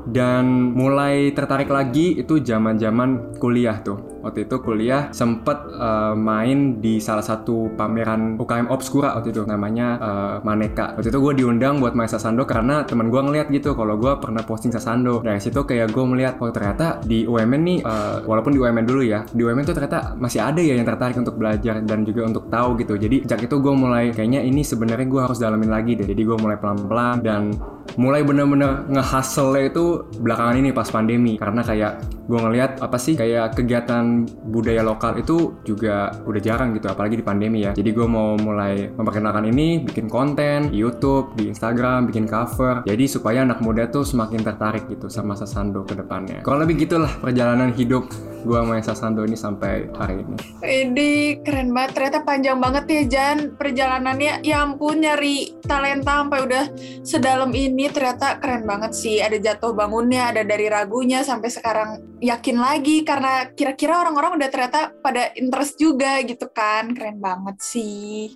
dan 0.07 0.71
mulai 0.71 1.36
tertarik 1.36 1.68
lagi 1.68 2.15
itu 2.15 2.39
zaman-zaman 2.39 3.36
kuliah 3.38 3.83
tuh. 3.83 4.18
Waktu 4.24 4.48
itu 4.48 4.59
kuliah 4.59 5.12
sempet 5.12 5.56
eh, 5.71 6.15
main 6.15 6.80
di 6.83 7.00
salah 7.00 7.24
satu 7.24 7.71
pameran 7.75 8.36
UKM 8.39 8.68
Obscura 8.71 9.15
waktu 9.19 9.36
itu 9.36 9.44
namanya 9.44 9.88
eh, 10.00 10.36
Maneka. 10.44 10.95
Waktu 10.95 11.12
itu 11.12 11.19
gue 11.19 11.33
diundang 11.44 11.83
buat 11.83 11.95
main 11.95 12.07
sasando 12.07 12.48
karena 12.48 12.88
teman 12.88 13.12
gue 13.12 13.19
ngeliat 13.19 13.48
gitu 13.51 13.75
kalau 13.75 14.00
gue 14.00 14.12
pernah 14.19 14.44
posting 14.44 14.71
sasando. 14.71 15.19
Dari 15.24 15.39
situ 15.44 15.63
kayak 15.63 15.92
gue 15.92 16.04
melihat 16.07 16.39
oh 16.39 16.51
ternyata 16.51 17.04
di 17.04 17.27
UMN 17.27 17.62
nih 17.68 17.80
eh, 17.83 18.18
walaupun 18.24 18.56
di 18.56 18.59
UMN 18.59 18.86
dulu 18.88 19.04
ya 19.04 19.27
di 19.27 19.44
UMN 19.44 19.63
tuh 19.68 19.75
ternyata 19.75 20.15
masih 20.15 20.39
ada 20.39 20.59
ya 20.63 20.75
yang 20.75 20.88
tertarik 20.88 21.19
untuk 21.19 21.36
belajar 21.36 21.83
dan 21.83 22.07
juga 22.07 22.27
untuk 22.27 22.48
tahu 22.48 22.80
gitu. 22.80 22.95
Jadi 22.95 23.27
sejak 23.27 23.48
itu 23.48 23.56
gue 23.59 23.74
mulai 23.75 24.15
kayaknya 24.15 24.39
ini 24.39 24.63
sebenarnya 24.63 25.07
gue 25.07 25.21
harus 25.24 25.39
dalamin 25.39 25.71
lagi 25.71 26.00
deh. 26.00 26.07
Jadi 26.07 26.21
gue 26.24 26.38
mulai 26.39 26.56
pelan-pelan 26.56 27.19
dan 27.24 27.51
mulai 27.97 28.21
bener-bener 28.21 28.85
nge-hustle 28.94 29.57
itu 29.57 30.05
belakangan 30.21 30.55
ini 30.61 30.69
pas 30.69 30.88
pandemi. 30.88 31.35
Karena 31.35 31.65
kayak 31.65 31.94
gue 32.29 32.39
ngelihat 32.39 32.79
apa 32.79 32.97
sih 33.01 33.17
kayak 33.17 33.57
kegiatan 33.57 34.30
budaya 34.47 34.85
lokal 34.85 35.18
itu 35.18 35.57
juga 35.66 36.13
udah 36.23 36.42
jarang 36.42 36.77
gitu 36.77 36.87
apalagi 36.87 37.18
di 37.18 37.25
pandemi 37.25 37.66
ya. 37.66 37.73
Jadi 37.73 37.89
gue 37.89 38.07
mau 38.07 38.37
mulai 38.37 38.94
memperkenalkan 38.94 39.49
ini 39.49 39.81
bikin 39.81 40.07
konten 40.07 40.69
di 40.69 40.77
YouTube 40.80 41.33
di 41.33 41.49
Instagram 41.49 42.06
bikin 42.07 42.30
cover. 42.30 42.85
Jadi 42.85 43.09
supaya 43.09 43.42
anak 43.42 43.59
muda 43.66 43.89
tuh 43.89 44.06
semakin 44.06 44.45
tertarik 44.45 44.85
gitu 44.87 45.09
sama 45.09 45.33
Sasando 45.33 45.81
ke 45.83 45.97
depannya. 45.97 46.45
Kurang 46.45 46.63
lebih 46.69 46.85
gitulah 46.85 47.09
perjalanan 47.18 47.73
hidup 47.73 48.07
gue 48.45 48.59
main 48.63 48.85
Sasando 48.85 49.25
ini 49.25 49.33
sampai 49.33 49.89
hari 49.97 50.21
ini. 50.21 50.35
Ini 50.61 51.11
keren 51.42 51.73
banget. 51.73 51.97
Ternyata 51.97 52.19
panjang 52.21 52.57
banget 52.61 52.85
ya 52.85 53.04
Jan 53.09 53.37
perjalanannya. 53.57 54.45
Ya 54.45 54.61
ampun 54.61 55.01
nyari 55.01 55.57
talenta 55.66 56.21
sampai 56.21 56.39
udah 56.45 56.63
sedalam 57.01 57.49
ini 57.57 57.86
ternyata 57.89 58.37
keren 58.37 58.63
banget 58.63 58.91
sih. 58.94 59.17
Ada 59.17 59.37
jatuh 59.37 59.71
bangunnya, 59.71 60.31
ada 60.31 60.41
dari 60.41 60.67
ragunya 60.67 61.21
sampai 61.21 61.49
sekarang 61.49 61.89
yakin 62.19 62.57
lagi 62.57 63.01
karena 63.01 63.49
kira-kira 63.51 64.01
orang-orang 64.01 64.37
udah 64.37 64.49
ternyata 64.49 64.91
pada 64.99 65.31
interest 65.33 65.77
juga 65.77 66.19
gitu 66.23 66.47
kan. 66.49 66.91
Keren 66.94 67.17
banget 67.17 67.57
sih. 67.59 68.33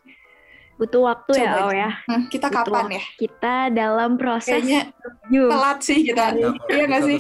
butuh 0.75 1.13
waktu 1.13 1.38
ya 1.38 1.46
Coba 1.46 1.60
Au 1.62 1.70
aja. 1.70 1.77
ya 1.77 1.89
Hmm, 2.10 2.24
kita 2.25 2.48
Butuh 2.50 2.58
kapan 2.65 2.86
ya? 2.98 3.03
kita 3.22 3.55
dalam 3.70 4.12
proses 4.17 4.50
Kayaknya 4.50 4.81
telat 5.29 5.79
sih 5.86 6.00
kita. 6.01 6.25
Iya 6.74 6.84
nggak 6.89 7.01
sih? 7.05 7.17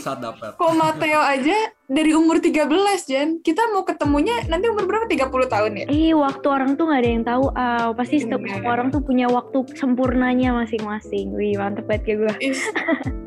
Kok 0.57 0.71
Mateo 0.73 1.21
aja 1.21 1.57
dari 1.91 2.15
umur 2.15 2.39
13 2.39 2.71
Jan. 3.03 3.29
Kita 3.43 3.67
mau 3.75 3.83
ketemunya 3.83 4.39
nanti 4.47 4.71
umur 4.71 4.87
berapa? 4.87 5.05
30 5.11 5.27
tahun 5.27 5.71
ya? 5.75 5.85
Ih, 5.91 6.15
waktu 6.15 6.47
orang 6.47 6.79
tuh 6.79 6.87
nggak 6.87 7.01
ada 7.03 7.09
yang 7.11 7.25
tahu. 7.27 7.43
Ah, 7.53 7.91
pasti 7.91 8.23
setiap 8.23 8.39
Bener. 8.39 8.63
semua 8.63 8.71
orang 8.79 8.87
tuh 8.89 9.03
punya 9.03 9.27
waktu 9.27 9.67
sempurnanya 9.75 10.55
masing-masing. 10.55 11.35
Wih, 11.35 11.59
mantep 11.59 11.83
banget 11.83 12.07
ya 12.07 12.15
gue. 12.15 12.35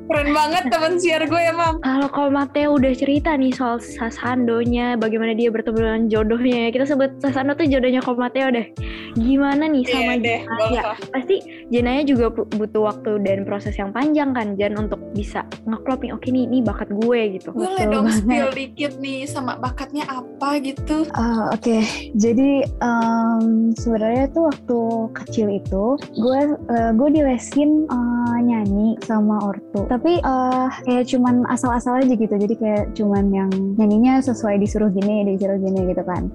Keren 0.04 0.36
banget 0.36 0.68
teman 0.68 1.00
siar 1.00 1.24
gue 1.24 1.42
emang. 1.48 1.80
Kalau 1.80 2.08
kalau 2.12 2.28
Mateo 2.28 2.76
udah 2.76 2.92
cerita 2.92 3.32
nih 3.36 3.56
soal 3.56 3.80
Sasandonya, 3.80 5.00
bagaimana 5.00 5.32
dia 5.32 5.48
bertemu 5.48 5.78
dengan 5.80 6.02
jodohnya. 6.12 6.68
Kita 6.72 6.84
sebut 6.84 7.20
Sasando 7.20 7.56
tuh 7.56 7.64
jodohnya 7.64 8.04
Ko 8.04 8.12
Mateo 8.12 8.52
deh. 8.52 8.68
Gimana 9.16 9.64
nih 9.64 9.84
sama 9.88 10.18
Iya 10.18 10.24
deh, 10.24 10.40
Jenaya? 10.44 10.60
boleh. 10.60 10.82
Pasti 11.08 11.36
Jenaya 11.72 12.02
juga 12.04 12.28
butuh 12.30 12.82
waktu 12.84 13.22
dan 13.24 13.48
proses 13.48 13.78
yang 13.80 13.96
panjang 13.96 14.36
kan 14.36 14.58
Jan 14.60 14.76
untuk 14.76 15.00
bisa 15.16 15.48
ngeklop 15.64 16.04
nih. 16.04 16.12
Oke 16.12 16.28
nih, 16.28 16.44
ini 16.52 16.60
bakat 16.60 16.92
gue 16.92 17.20
gitu. 17.40 17.56
Boleh 17.56 17.72
Betul 17.80 17.88
dong 17.88 18.04
banget. 18.04 18.20
spill 18.20 18.48
dikit 18.54 18.92
nih 19.02 19.26
sama 19.26 19.58
bakatnya 19.58 20.06
apa 20.06 20.62
gitu? 20.62 21.04
Uh, 21.12 21.50
Oke, 21.52 21.60
okay. 21.60 21.82
jadi 22.14 22.64
um, 22.80 23.74
sebenarnya 23.74 24.30
tuh 24.30 24.48
waktu 24.48 24.80
kecil 25.12 25.46
itu 25.50 25.84
gue 25.98 26.40
uh, 26.70 26.90
gue 26.94 27.08
dilesin 27.10 27.90
uh, 27.90 28.38
nyanyi 28.40 28.96
sama 29.02 29.42
ortu, 29.42 29.84
tapi 29.90 30.22
uh, 30.22 30.70
kayak 30.86 31.10
cuman 31.10 31.44
asal-asal 31.50 31.98
aja 32.00 32.14
gitu. 32.14 32.34
Jadi 32.34 32.54
kayak 32.56 32.94
cuman 32.94 33.28
yang 33.34 33.50
nyanyinya 33.76 34.22
sesuai 34.22 34.62
disuruh 34.62 34.88
gini, 34.94 35.26
disuruh 35.34 35.58
gini 35.58 35.90
gitu 35.90 36.02
kan. 36.06 36.30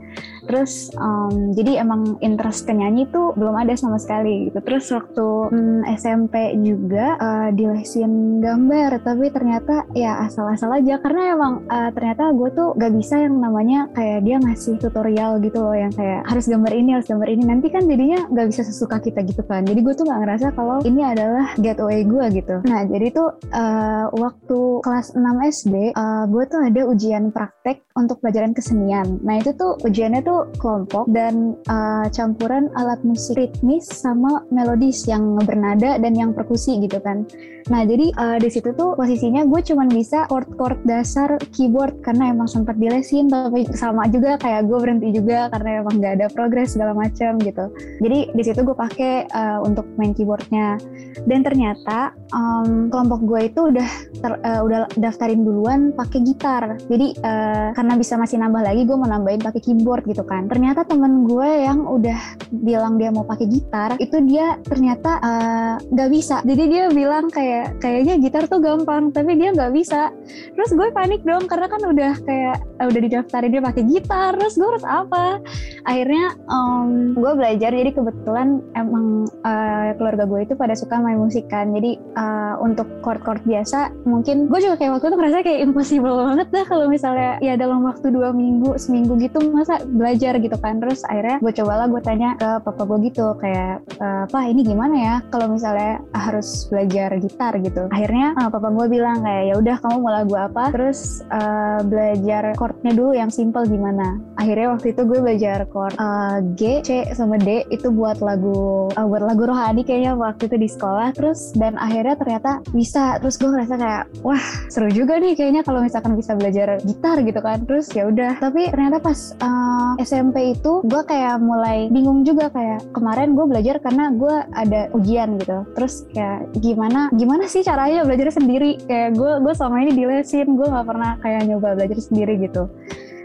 Terus 0.49 0.89
um, 0.97 1.53
jadi 1.53 1.85
emang 1.85 2.17
interest 2.25 2.65
ke 2.65 2.73
nyanyi 2.73 3.05
tuh 3.13 3.37
belum 3.37 3.53
ada 3.53 3.77
sama 3.77 4.01
sekali 4.01 4.49
gitu. 4.49 4.65
Terus 4.65 4.89
waktu 4.89 5.27
um, 5.53 5.85
SMP 5.93 6.57
juga 6.57 7.13
uh, 7.21 7.49
dilesin 7.53 8.41
gambar, 8.41 8.97
tapi 9.05 9.29
ternyata 9.29 9.85
ya 9.93 10.25
asal-asal 10.25 10.73
aja 10.73 10.97
karena 10.97 11.37
emang 11.37 11.69
uh, 11.69 11.93
ternyata 11.93 12.33
gue 12.33 12.49
tuh 12.57 12.73
gak 12.73 12.97
bisa 12.97 13.21
yang 13.21 13.37
namanya 13.37 13.85
kayak 13.93 14.25
dia 14.25 14.41
ngasih 14.41 14.81
tutorial 14.81 15.37
gitu 15.37 15.61
loh 15.61 15.77
yang 15.77 15.93
kayak 15.93 16.25
harus 16.25 16.49
gambar 16.49 16.73
ini 16.73 16.89
harus 16.97 17.05
gambar 17.05 17.29
ini 17.29 17.43
nanti 17.45 17.67
kan 17.69 17.85
jadinya 17.85 18.25
gak 18.33 18.47
bisa 18.49 18.65
sesuka 18.65 18.97
kita 18.97 19.21
gitu 19.21 19.45
kan. 19.45 19.61
Jadi 19.69 19.79
gue 19.85 19.93
tuh 19.93 20.09
gak 20.09 20.19
ngerasa 20.25 20.47
kalau 20.57 20.81
ini 20.81 21.05
adalah 21.05 21.53
gateway 21.61 22.01
gue 22.01 22.25
gitu. 22.33 22.65
Nah 22.65 22.89
jadi 22.89 23.13
tuh 23.13 23.37
uh, 23.53 24.09
waktu 24.17 24.59
kelas 24.81 25.13
6 25.13 25.21
SD 25.61 25.75
uh, 25.93 26.25
gue 26.25 26.43
tuh 26.49 26.59
ada 26.65 26.81
ujian 26.89 27.29
praktek 27.29 27.85
untuk 27.93 28.17
pelajaran 28.23 28.57
kesenian. 28.57 29.21
Nah 29.21 29.37
itu 29.37 29.53
tuh 29.53 29.77
ujiannya 29.85 30.25
tuh 30.25 30.38
kelompok 30.61 31.09
dan 31.11 31.59
uh, 31.67 32.07
campuran 32.13 32.71
alat 32.77 32.99
musik 33.03 33.35
ritmis 33.35 33.87
sama 33.89 34.43
melodis 34.53 35.03
yang 35.09 35.35
bernada 35.43 35.99
dan 35.99 36.13
yang 36.15 36.31
perkusi 36.31 36.79
gitu 36.83 37.01
kan. 37.03 37.25
Nah 37.69 37.85
jadi 37.85 38.09
uh, 38.17 38.37
di 38.41 38.49
situ 38.49 38.73
tuh 38.73 38.97
posisinya 38.97 39.45
gue 39.45 39.61
cuman 39.61 39.87
bisa 39.93 40.25
chord-chord 40.31 40.81
dasar 40.89 41.37
keyboard 41.53 42.01
karena 42.01 42.33
emang 42.33 42.49
sempat 42.49 42.79
dilesin 42.81 43.29
tapi 43.29 43.69
sama 43.77 44.09
juga 44.09 44.41
kayak 44.41 44.65
gue 44.65 44.77
berhenti 44.81 45.09
juga 45.13 45.51
karena 45.53 45.85
emang 45.85 46.01
gak 46.01 46.13
ada 46.19 46.27
progres 46.33 46.73
segala 46.73 46.97
macam 46.97 47.37
gitu. 47.43 47.69
Jadi 48.01 48.33
di 48.33 48.43
situ 48.43 48.59
gue 48.65 48.73
pakai 48.73 49.29
uh, 49.29 49.59
untuk 49.61 49.85
main 50.01 50.17
keyboardnya 50.17 50.81
dan 51.29 51.39
ternyata 51.45 52.17
um, 52.33 52.89
kelompok 52.89 53.21
gue 53.27 53.41
itu 53.53 53.61
udah 53.69 53.89
ter, 54.17 54.31
uh, 54.41 54.61
udah 54.65 54.89
daftarin 54.97 55.45
duluan 55.45 55.93
pakai 55.93 56.25
gitar. 56.25 56.79
Jadi 56.89 57.13
uh, 57.21 57.69
karena 57.77 57.93
bisa 57.99 58.17
masih 58.17 58.41
nambah 58.41 58.65
lagi 58.65 58.81
gue 58.87 58.97
mau 58.97 59.09
nambahin 59.09 59.41
pakai 59.45 59.61
keyboard 59.61 60.09
gitu 60.09 60.18
kan. 60.25 60.47
Ternyata 60.47 60.87
temen 60.87 61.27
gue 61.27 61.49
yang 61.65 61.85
udah 61.85 62.19
bilang 62.49 62.97
dia 62.97 63.13
mau 63.13 63.27
pakai 63.27 63.45
gitar 63.45 63.95
itu 64.01 64.17
dia 64.25 64.57
ternyata 64.65 65.19
eh, 65.21 65.73
nggak 65.93 66.09
uh, 66.09 66.13
bisa. 66.13 66.41
Jadi 66.43 66.63
dia 66.71 66.83
bilang 66.89 67.29
kayak 67.29 67.77
kayaknya 67.83 68.17
gitar 68.19 68.43
tuh 68.47 68.63
gampang 68.63 69.13
tapi 69.13 69.35
dia 69.37 69.53
nggak 69.53 69.71
bisa. 69.75 70.09
Terus 70.55 70.71
gue 70.73 70.87
panik 70.89 71.21
dong 71.23 71.45
karena 71.45 71.67
kan 71.69 71.81
udah 71.83 72.13
kayak 72.25 72.57
uh, 72.81 72.87
udah 72.89 73.01
didaftarin 73.05 73.51
dia 73.53 73.63
pakai 73.63 73.83
gitar. 73.85 74.31
Terus 74.35 74.55
gue 74.57 74.67
harus 74.67 74.85
apa? 74.87 75.39
Akhirnya 75.85 76.35
um, 76.49 77.13
gue 77.13 77.31
belajar. 77.37 77.71
Jadi 77.71 77.91
kebetulan 77.93 78.63
emang 78.73 79.29
uh, 79.45 79.93
keluarga 79.95 80.25
gue 80.25 80.39
itu 80.43 80.53
pada 80.57 80.73
suka 80.73 80.97
main 80.97 81.21
musik 81.21 81.45
kan. 81.47 81.71
Jadi 81.71 82.01
uh, 82.17 82.57
untuk 82.59 82.89
chord-chord 83.05 83.45
biasa 83.45 83.93
mungkin 84.03 84.49
gue 84.49 84.59
juga 84.59 84.75
kayak 84.81 84.91
waktu 84.97 85.05
itu 85.09 85.15
ngerasa 85.15 85.37
kayak 85.45 85.59
impossible 85.63 86.15
banget 86.17 86.47
dah 86.49 86.65
kalau 86.65 86.85
misalnya 86.89 87.31
ya 87.39 87.53
dalam 87.55 87.85
waktu 87.85 88.07
dua 88.09 88.33
minggu 88.33 88.75
seminggu 88.81 89.15
gitu 89.21 89.39
masa 89.53 89.79
belajar 89.85 90.08
belajar 90.09 90.41
gitu 90.41 90.57
kan. 90.57 90.81
Terus 90.81 91.05
akhirnya 91.05 91.37
gue 91.37 91.53
cobalah 91.53 91.85
gue 91.85 92.01
tanya 92.01 92.33
ke 92.33 92.49
papa 92.65 92.81
gue 92.89 93.13
gitu 93.13 93.37
kayak 93.37 93.85
e, 94.01 94.07
pak 94.25 94.43
ini 94.49 94.65
gimana 94.65 94.95
ya 94.97 95.15
kalau 95.29 95.53
misalnya 95.53 96.01
harus 96.17 96.65
belajar 96.65 97.13
gitar 97.21 97.53
gitu? 97.61 97.85
Akhirnya 97.93 98.33
uh, 98.41 98.49
papa 98.49 98.73
gue 98.73 98.87
bilang 98.89 99.21
kayak 99.21 99.43
ya 99.51 99.55
udah 99.59 99.75
kamu 99.77 99.95
mau 100.01 100.09
lagu 100.09 100.33
apa? 100.33 100.73
Terus 100.73 101.21
uh, 101.29 101.85
belajar 101.85 102.57
chordnya 102.57 102.95
dulu 102.97 103.11
yang 103.13 103.29
simple 103.29 103.67
gimana. 103.69 104.17
Akhirnya 104.39 104.73
waktu 104.73 104.95
itu 104.95 105.05
gue 105.05 105.19
belajar 105.19 105.67
chord 105.69 105.93
uh, 105.99 106.41
G 106.55 106.81
C 106.81 106.89
sama 107.13 107.37
D 107.37 107.67
itu 107.69 107.91
buat 107.91 108.23
lagu 108.23 108.89
uh, 108.95 109.05
buat 109.05 109.21
lagu 109.21 109.45
rohani 109.45 109.85
kayaknya 109.85 110.15
waktu 110.15 110.47
itu 110.47 110.57
di 110.57 110.69
sekolah. 110.71 111.11
Terus 111.13 111.51
dan 111.59 111.75
akhirnya 111.75 112.15
ternyata 112.15 112.63
bisa. 112.71 113.19
Terus 113.19 113.35
gue 113.35 113.49
ngerasa 113.51 113.75
kayak 113.75 114.03
wah 114.23 114.43
seru 114.71 114.89
juga 114.89 115.19
nih 115.19 115.35
kayaknya 115.35 115.61
kalau 115.67 115.83
misalkan 115.83 116.15
bisa 116.15 116.33
belajar 116.33 116.79
gitar 116.87 117.19
gitu 117.21 117.39
kan. 117.43 117.61
Terus 117.67 117.91
ya 117.91 118.07
udah. 118.07 118.39
Tapi 118.39 118.71
ternyata 118.71 119.03
pas 119.03 119.35
uh, 119.43 119.98
SMP 119.99 120.55
itu 120.55 120.79
gue 120.87 121.01
kayak 121.03 121.43
mulai 121.43 121.91
bingung 121.91 122.23
juga 122.23 122.47
kayak 122.47 122.95
kemarin 122.95 123.35
gue 123.35 123.45
belajar 123.45 123.83
karena 123.83 124.15
gue 124.15 124.35
ada 124.55 124.87
ujian 124.95 125.35
gitu 125.37 125.67
terus 125.75 126.07
kayak 126.15 126.47
gimana 126.57 127.11
gimana 127.11 127.45
sih 127.51 127.61
caranya 127.61 128.07
belajar 128.07 128.31
sendiri 128.31 128.79
kayak 128.87 129.19
gue 129.19 129.31
gue 129.43 129.53
selama 129.53 129.83
ini 129.83 129.91
dilesin 129.93 130.55
gue 130.55 130.67
nggak 130.67 130.87
pernah 130.87 131.11
kayak 131.19 131.45
nyoba 131.51 131.75
belajar 131.75 131.99
sendiri 131.99 132.39
gitu 132.39 132.71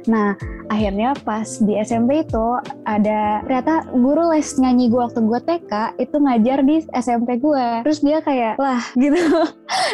Nah, 0.04 0.36
akhirnya 0.68 1.16
pas 1.24 1.48
di 1.60 1.80
SMP 1.80 2.24
itu 2.24 2.46
ada 2.84 3.40
ternyata 3.44 3.88
guru 3.92 4.32
les 4.32 4.48
nyanyi 4.60 4.92
gue 4.92 5.00
waktu 5.00 5.20
gue 5.24 5.40
TK 5.40 5.72
itu 6.00 6.16
ngajar 6.20 6.58
di 6.64 6.76
SMP 6.92 7.40
gue. 7.40 7.66
Terus 7.84 8.00
dia 8.04 8.18
kayak, 8.20 8.60
lah 8.60 8.84
gitu. 9.02 9.20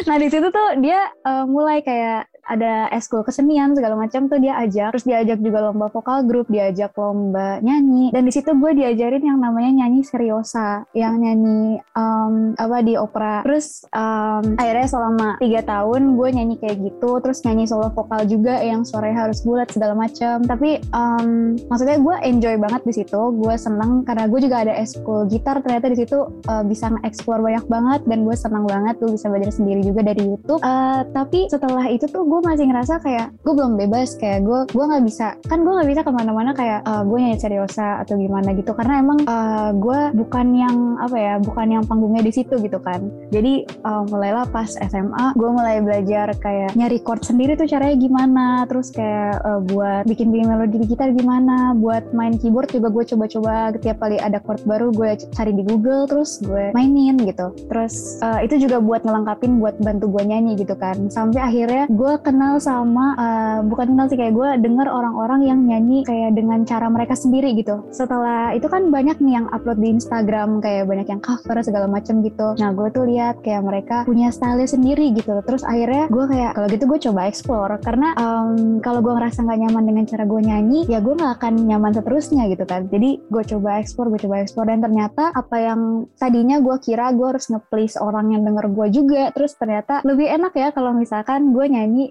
nah, 0.07 0.15
di 0.19 0.27
situ 0.27 0.47
tuh 0.51 0.69
dia 0.83 1.11
uh, 1.23 1.47
mulai 1.47 1.79
kayak 1.83 2.27
ada 2.47 2.89
eskul 2.91 3.21
kesenian 3.21 3.77
segala 3.77 3.93
macam 3.95 4.25
tuh 4.25 4.39
dia 4.41 4.57
ajak. 4.61 4.95
Terus 4.95 5.05
diajak 5.05 5.39
juga 5.39 5.69
lomba 5.69 5.87
vokal 5.91 6.25
grup 6.25 6.47
diajak 6.49 6.93
lomba 6.97 7.61
nyanyi. 7.61 8.09
Dan 8.09 8.25
di 8.25 8.33
situ 8.33 8.51
gue 8.57 8.71
diajarin 8.73 9.21
yang 9.21 9.39
namanya 9.39 9.85
nyanyi 9.85 10.01
seriosa 10.01 10.85
yang 10.97 11.21
nyanyi 11.21 11.79
um, 11.93 12.57
apa 12.57 12.77
di 12.81 12.93
opera. 12.97 13.45
Terus 13.45 13.85
um, 13.93 14.57
akhirnya 14.57 14.87
selama 14.89 15.27
tiga 15.37 15.61
tahun 15.65 16.17
gue 16.17 16.29
nyanyi 16.33 16.55
kayak 16.57 16.77
gitu. 16.81 17.21
Terus 17.21 17.43
nyanyi 17.45 17.65
solo 17.69 17.93
vokal 17.93 18.25
juga 18.25 18.57
yang 18.61 18.81
suaranya 18.81 19.29
harus 19.29 19.43
bulat 19.45 19.69
segala 19.69 19.93
macam. 19.93 20.41
Tapi 20.43 20.81
um, 20.91 21.55
maksudnya 21.69 21.97
gue 22.01 22.15
enjoy 22.25 22.55
banget 22.57 22.81
di 22.87 22.93
situ. 23.03 23.21
Gue 23.37 23.55
seneng 23.55 24.03
karena 24.03 24.25
gue 24.25 24.39
juga 24.41 24.65
ada 24.65 24.73
eskul 24.77 25.29
gitar. 25.29 25.61
Ternyata 25.61 25.91
di 25.91 25.97
situ 25.99 26.17
uh, 26.47 26.63
bisa 26.65 26.89
nge-explore 26.89 27.41
banyak 27.43 27.65
banget. 27.69 28.01
Dan 28.09 28.25
gue 28.25 28.35
senang 28.35 28.65
banget 28.65 28.97
tuh 28.97 29.13
bisa 29.13 29.29
belajar 29.29 29.53
sendiri 29.53 29.85
juga 29.85 30.01
dari 30.01 30.23
YouTube. 30.25 30.61
Uh, 30.63 31.05
tapi 31.13 31.45
setelah 31.51 31.85
itu 31.91 32.07
tuh 32.09 32.23
gue 32.31 32.39
masih 32.47 32.65
ngerasa 32.71 33.03
kayak 33.03 33.27
gue 33.43 33.53
belum 33.53 33.75
bebas 33.75 34.15
kayak 34.15 34.47
gue 34.47 34.59
gue 34.71 34.85
nggak 34.87 35.03
bisa 35.03 35.35
kan 35.51 35.67
gue 35.67 35.73
nggak 35.75 35.89
bisa 35.91 36.01
ke 36.07 36.11
mana-mana 36.15 36.55
kayak 36.55 36.79
uh, 36.87 37.03
gue 37.03 37.17
nyanyi 37.19 37.35
seriosa 37.43 37.99
atau 37.99 38.15
gimana 38.15 38.55
gitu 38.55 38.71
karena 38.71 39.03
emang 39.03 39.19
uh, 39.27 39.75
gue 39.75 40.15
bukan 40.15 40.47
yang 40.55 40.77
apa 41.03 41.17
ya 41.19 41.35
bukan 41.43 41.67
yang 41.67 41.83
panggungnya 41.83 42.23
di 42.23 42.31
situ 42.31 42.55
gitu 42.63 42.79
kan. 42.79 43.03
Jadi 43.35 43.67
uh, 43.83 44.07
mulailah 44.07 44.47
pas 44.47 44.71
SMA 44.71 45.35
gue 45.35 45.49
mulai 45.51 45.83
belajar 45.83 46.31
kayak 46.39 46.79
nyari 46.79 47.03
chord 47.03 47.27
sendiri 47.27 47.59
tuh 47.59 47.67
caranya 47.67 47.99
gimana 47.99 48.45
terus 48.71 48.95
kayak 48.95 49.43
uh, 49.43 49.59
buat 49.59 50.07
bikin 50.07 50.31
bikin 50.31 50.47
melodi 50.47 50.77
di 50.79 50.87
gitar 50.95 51.11
gimana 51.11 51.75
buat 51.75 52.15
main 52.15 52.39
keyboard 52.39 52.71
juga 52.71 52.87
gue 52.95 53.03
coba-coba 53.11 53.75
setiap 53.75 53.97
kali 53.99 54.15
ada 54.21 54.39
chord 54.39 54.63
baru 54.63 54.93
gue 54.95 55.19
cari 55.35 55.51
di 55.51 55.67
Google 55.67 56.07
terus 56.07 56.39
gue 56.39 56.71
mainin 56.71 57.19
gitu. 57.27 57.51
Terus 57.67 58.23
uh, 58.23 58.39
itu 58.39 58.55
juga 58.61 58.79
buat 58.79 59.03
ngelengkapin 59.03 59.59
buat 59.59 59.75
bantu 59.83 60.07
gue 60.15 60.23
nyanyi 60.23 60.55
gitu 60.55 60.79
kan. 60.79 61.11
Sampai 61.11 61.43
akhirnya 61.43 61.91
gue 61.91 62.13
kenal 62.21 62.61
sama 62.61 63.17
uh, 63.17 63.59
bukan 63.65 63.93
kenal 63.93 64.05
sih 64.07 64.17
kayak 64.17 64.33
gue 64.33 64.49
denger 64.61 64.87
orang-orang 64.87 65.45
yang 65.45 65.59
nyanyi 65.65 66.05
kayak 66.05 66.37
dengan 66.37 66.63
cara 66.63 66.87
mereka 66.87 67.17
sendiri 67.17 67.53
gitu. 67.57 67.85
Setelah 67.89 68.53
itu 68.53 68.69
kan 68.69 68.93
banyak 68.93 69.17
nih 69.19 69.41
yang 69.41 69.47
upload 69.49 69.81
di 69.81 69.89
Instagram 69.93 70.61
kayak 70.61 70.85
banyak 70.85 71.07
yang 71.09 71.21
cover 71.21 71.57
segala 71.65 71.89
macem 71.89 72.21
gitu. 72.21 72.53
Nah 72.57 72.71
gue 72.73 72.87
tuh 72.93 73.09
lihat 73.09 73.41
kayak 73.41 73.65
mereka 73.65 73.97
punya 74.05 74.29
style 74.29 74.61
sendiri 74.63 75.13
gitu. 75.17 75.41
Terus 75.45 75.65
akhirnya 75.65 76.05
gue 76.07 76.25
kayak 76.29 76.51
kalau 76.57 76.67
gitu 76.69 76.83
gue 76.85 76.99
coba 77.09 77.21
explore. 77.25 77.73
Karena 77.81 78.13
um, 78.17 78.77
kalau 78.79 79.01
gue 79.01 79.13
ngerasa 79.13 79.41
nggak 79.41 79.59
nyaman 79.67 79.83
dengan 79.89 80.03
cara 80.05 80.23
gue 80.23 80.41
nyanyi 80.41 80.79
ya 80.85 81.01
gue 81.01 81.13
nggak 81.17 81.33
akan 81.41 81.53
nyaman 81.65 81.91
seterusnya 81.97 82.45
gitu 82.53 82.63
kan. 82.69 82.85
Jadi 82.87 83.17
gue 83.25 83.43
coba 83.57 83.81
explore 83.81 84.13
gue 84.13 84.21
coba 84.27 84.45
explore. 84.45 84.69
Dan 84.69 84.79
ternyata 84.85 85.33
apa 85.33 85.57
yang 85.57 86.05
tadinya 86.15 86.61
gue 86.61 86.75
kira 86.79 87.09
gue 87.15 87.27
harus 87.27 87.49
nge-please 87.49 87.97
orang 87.97 88.33
yang 88.33 88.43
denger 88.45 88.65
gue 88.71 88.87
juga 88.91 89.23
terus 89.31 89.55
ternyata 89.55 90.03
lebih 90.03 90.27
enak 90.27 90.53
ya 90.55 90.69
kalau 90.75 90.91
misalkan 90.93 91.55
gue 91.55 91.65
nyanyi 91.65 92.10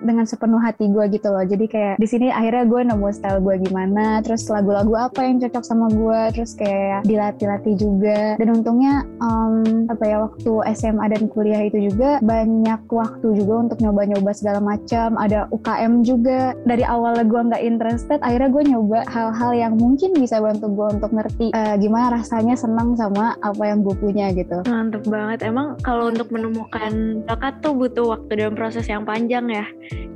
dengan 0.00 0.24
sepenuh 0.24 0.60
hati 0.60 0.88
gue 0.88 1.04
gitu 1.12 1.28
loh. 1.30 1.44
Jadi 1.44 1.66
kayak 1.68 1.94
di 2.00 2.06
sini 2.08 2.32
akhirnya 2.32 2.64
gue 2.66 2.80
nemu 2.90 3.08
style 3.12 3.40
gue 3.44 3.56
gimana 3.68 4.20
terus 4.24 4.48
lagu-lagu 4.48 4.92
apa 4.96 5.20
yang 5.24 5.40
cocok 5.40 5.64
sama 5.64 5.86
gue 5.92 6.20
terus 6.36 6.52
kayak 6.56 7.04
dilatih-latih 7.06 7.74
juga. 7.76 8.36
Dan 8.40 8.60
untungnya 8.60 9.04
um, 9.20 9.86
apa 9.88 10.04
ya 10.04 10.16
waktu 10.24 10.52
SMA 10.76 11.04
dan 11.12 11.22
kuliah 11.28 11.62
itu 11.68 11.92
juga 11.92 12.18
banyak 12.24 12.80
waktu 12.88 13.28
juga 13.36 13.68
untuk 13.68 13.78
nyoba-nyoba 13.84 14.30
segala 14.32 14.60
macam. 14.60 15.16
Ada 15.20 15.48
UKM 15.52 16.02
juga. 16.04 16.52
Dari 16.64 16.84
awal 16.84 17.22
gue 17.24 17.40
nggak 17.40 17.62
interested 17.62 18.18
akhirnya 18.24 18.50
gue 18.52 18.62
nyoba 18.74 18.98
hal-hal 19.08 19.52
yang 19.52 19.74
mungkin 19.76 20.16
bisa 20.16 20.40
bantu 20.40 20.72
gue 20.72 20.88
untuk 20.98 21.10
ngerti 21.12 21.52
uh, 21.52 21.76
gimana 21.76 22.20
rasanya 22.20 22.56
senang 22.56 22.96
sama 22.96 23.36
apa 23.44 23.62
yang 23.64 23.84
gue 23.84 23.94
punya 23.96 24.32
gitu. 24.32 24.64
Mantep 24.66 25.04
banget. 25.06 25.44
Emang 25.44 25.76
kalau 25.84 26.08
untuk 26.08 26.32
menemukan 26.32 27.22
bakat 27.28 27.60
tuh 27.60 27.76
butuh 27.76 28.16
waktu 28.16 28.32
dan 28.40 28.52
proses 28.56 28.86
yang 28.88 29.04
panjang 29.04 29.46
ya 29.50 29.66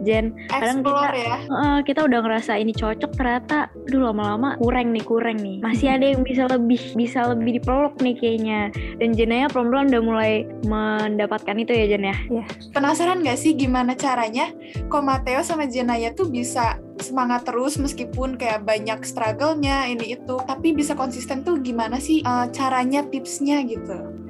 Jen. 0.04 0.36
Kadang 0.52 0.84
kita 0.84 0.92
Explore 0.92 1.16
ya. 1.16 1.36
eh, 1.40 1.78
kita 1.82 2.00
udah 2.04 2.18
ngerasa 2.20 2.52
ini 2.60 2.72
cocok 2.76 3.10
ternyata 3.16 3.58
aduh 3.72 4.10
lama-lama 4.10 4.56
kurang 4.60 4.92
nih 4.92 5.04
kurang 5.04 5.38
nih 5.40 5.60
masih 5.60 5.88
ada 5.92 6.06
yang 6.12 6.22
bisa 6.24 6.44
lebih 6.48 6.80
bisa 6.96 7.32
lebih 7.32 7.60
dipeluk 7.60 7.94
nih 8.00 8.16
kayaknya 8.16 8.60
dan 9.00 9.10
Jenaya 9.14 9.46
pelan-pelan 9.48 9.92
udah 9.92 10.02
mulai 10.02 10.32
mendapatkan 10.66 11.56
itu 11.56 11.72
ya 11.72 11.86
Jen 11.94 12.04
ya 12.10 12.16
Penasaran 12.72 13.22
gak 13.22 13.38
sih 13.38 13.54
gimana 13.54 13.94
caranya 13.94 14.50
kok 14.88 15.04
Mateo 15.04 15.40
sama 15.40 15.68
Jenaya 15.68 16.12
tuh 16.12 16.28
bisa 16.28 16.80
semangat 17.00 17.44
terus 17.44 17.76
meskipun 17.76 18.38
kayak 18.38 18.62
banyak 18.64 19.02
struggle-nya 19.02 19.90
ini 19.90 20.14
itu 20.16 20.36
tapi 20.46 20.72
bisa 20.72 20.94
konsisten 20.94 21.42
tuh 21.42 21.60
gimana 21.60 21.98
sih 22.00 22.20
eh, 22.24 22.46
caranya 22.52 23.04
tipsnya 23.08 23.62
gitu 23.64 24.23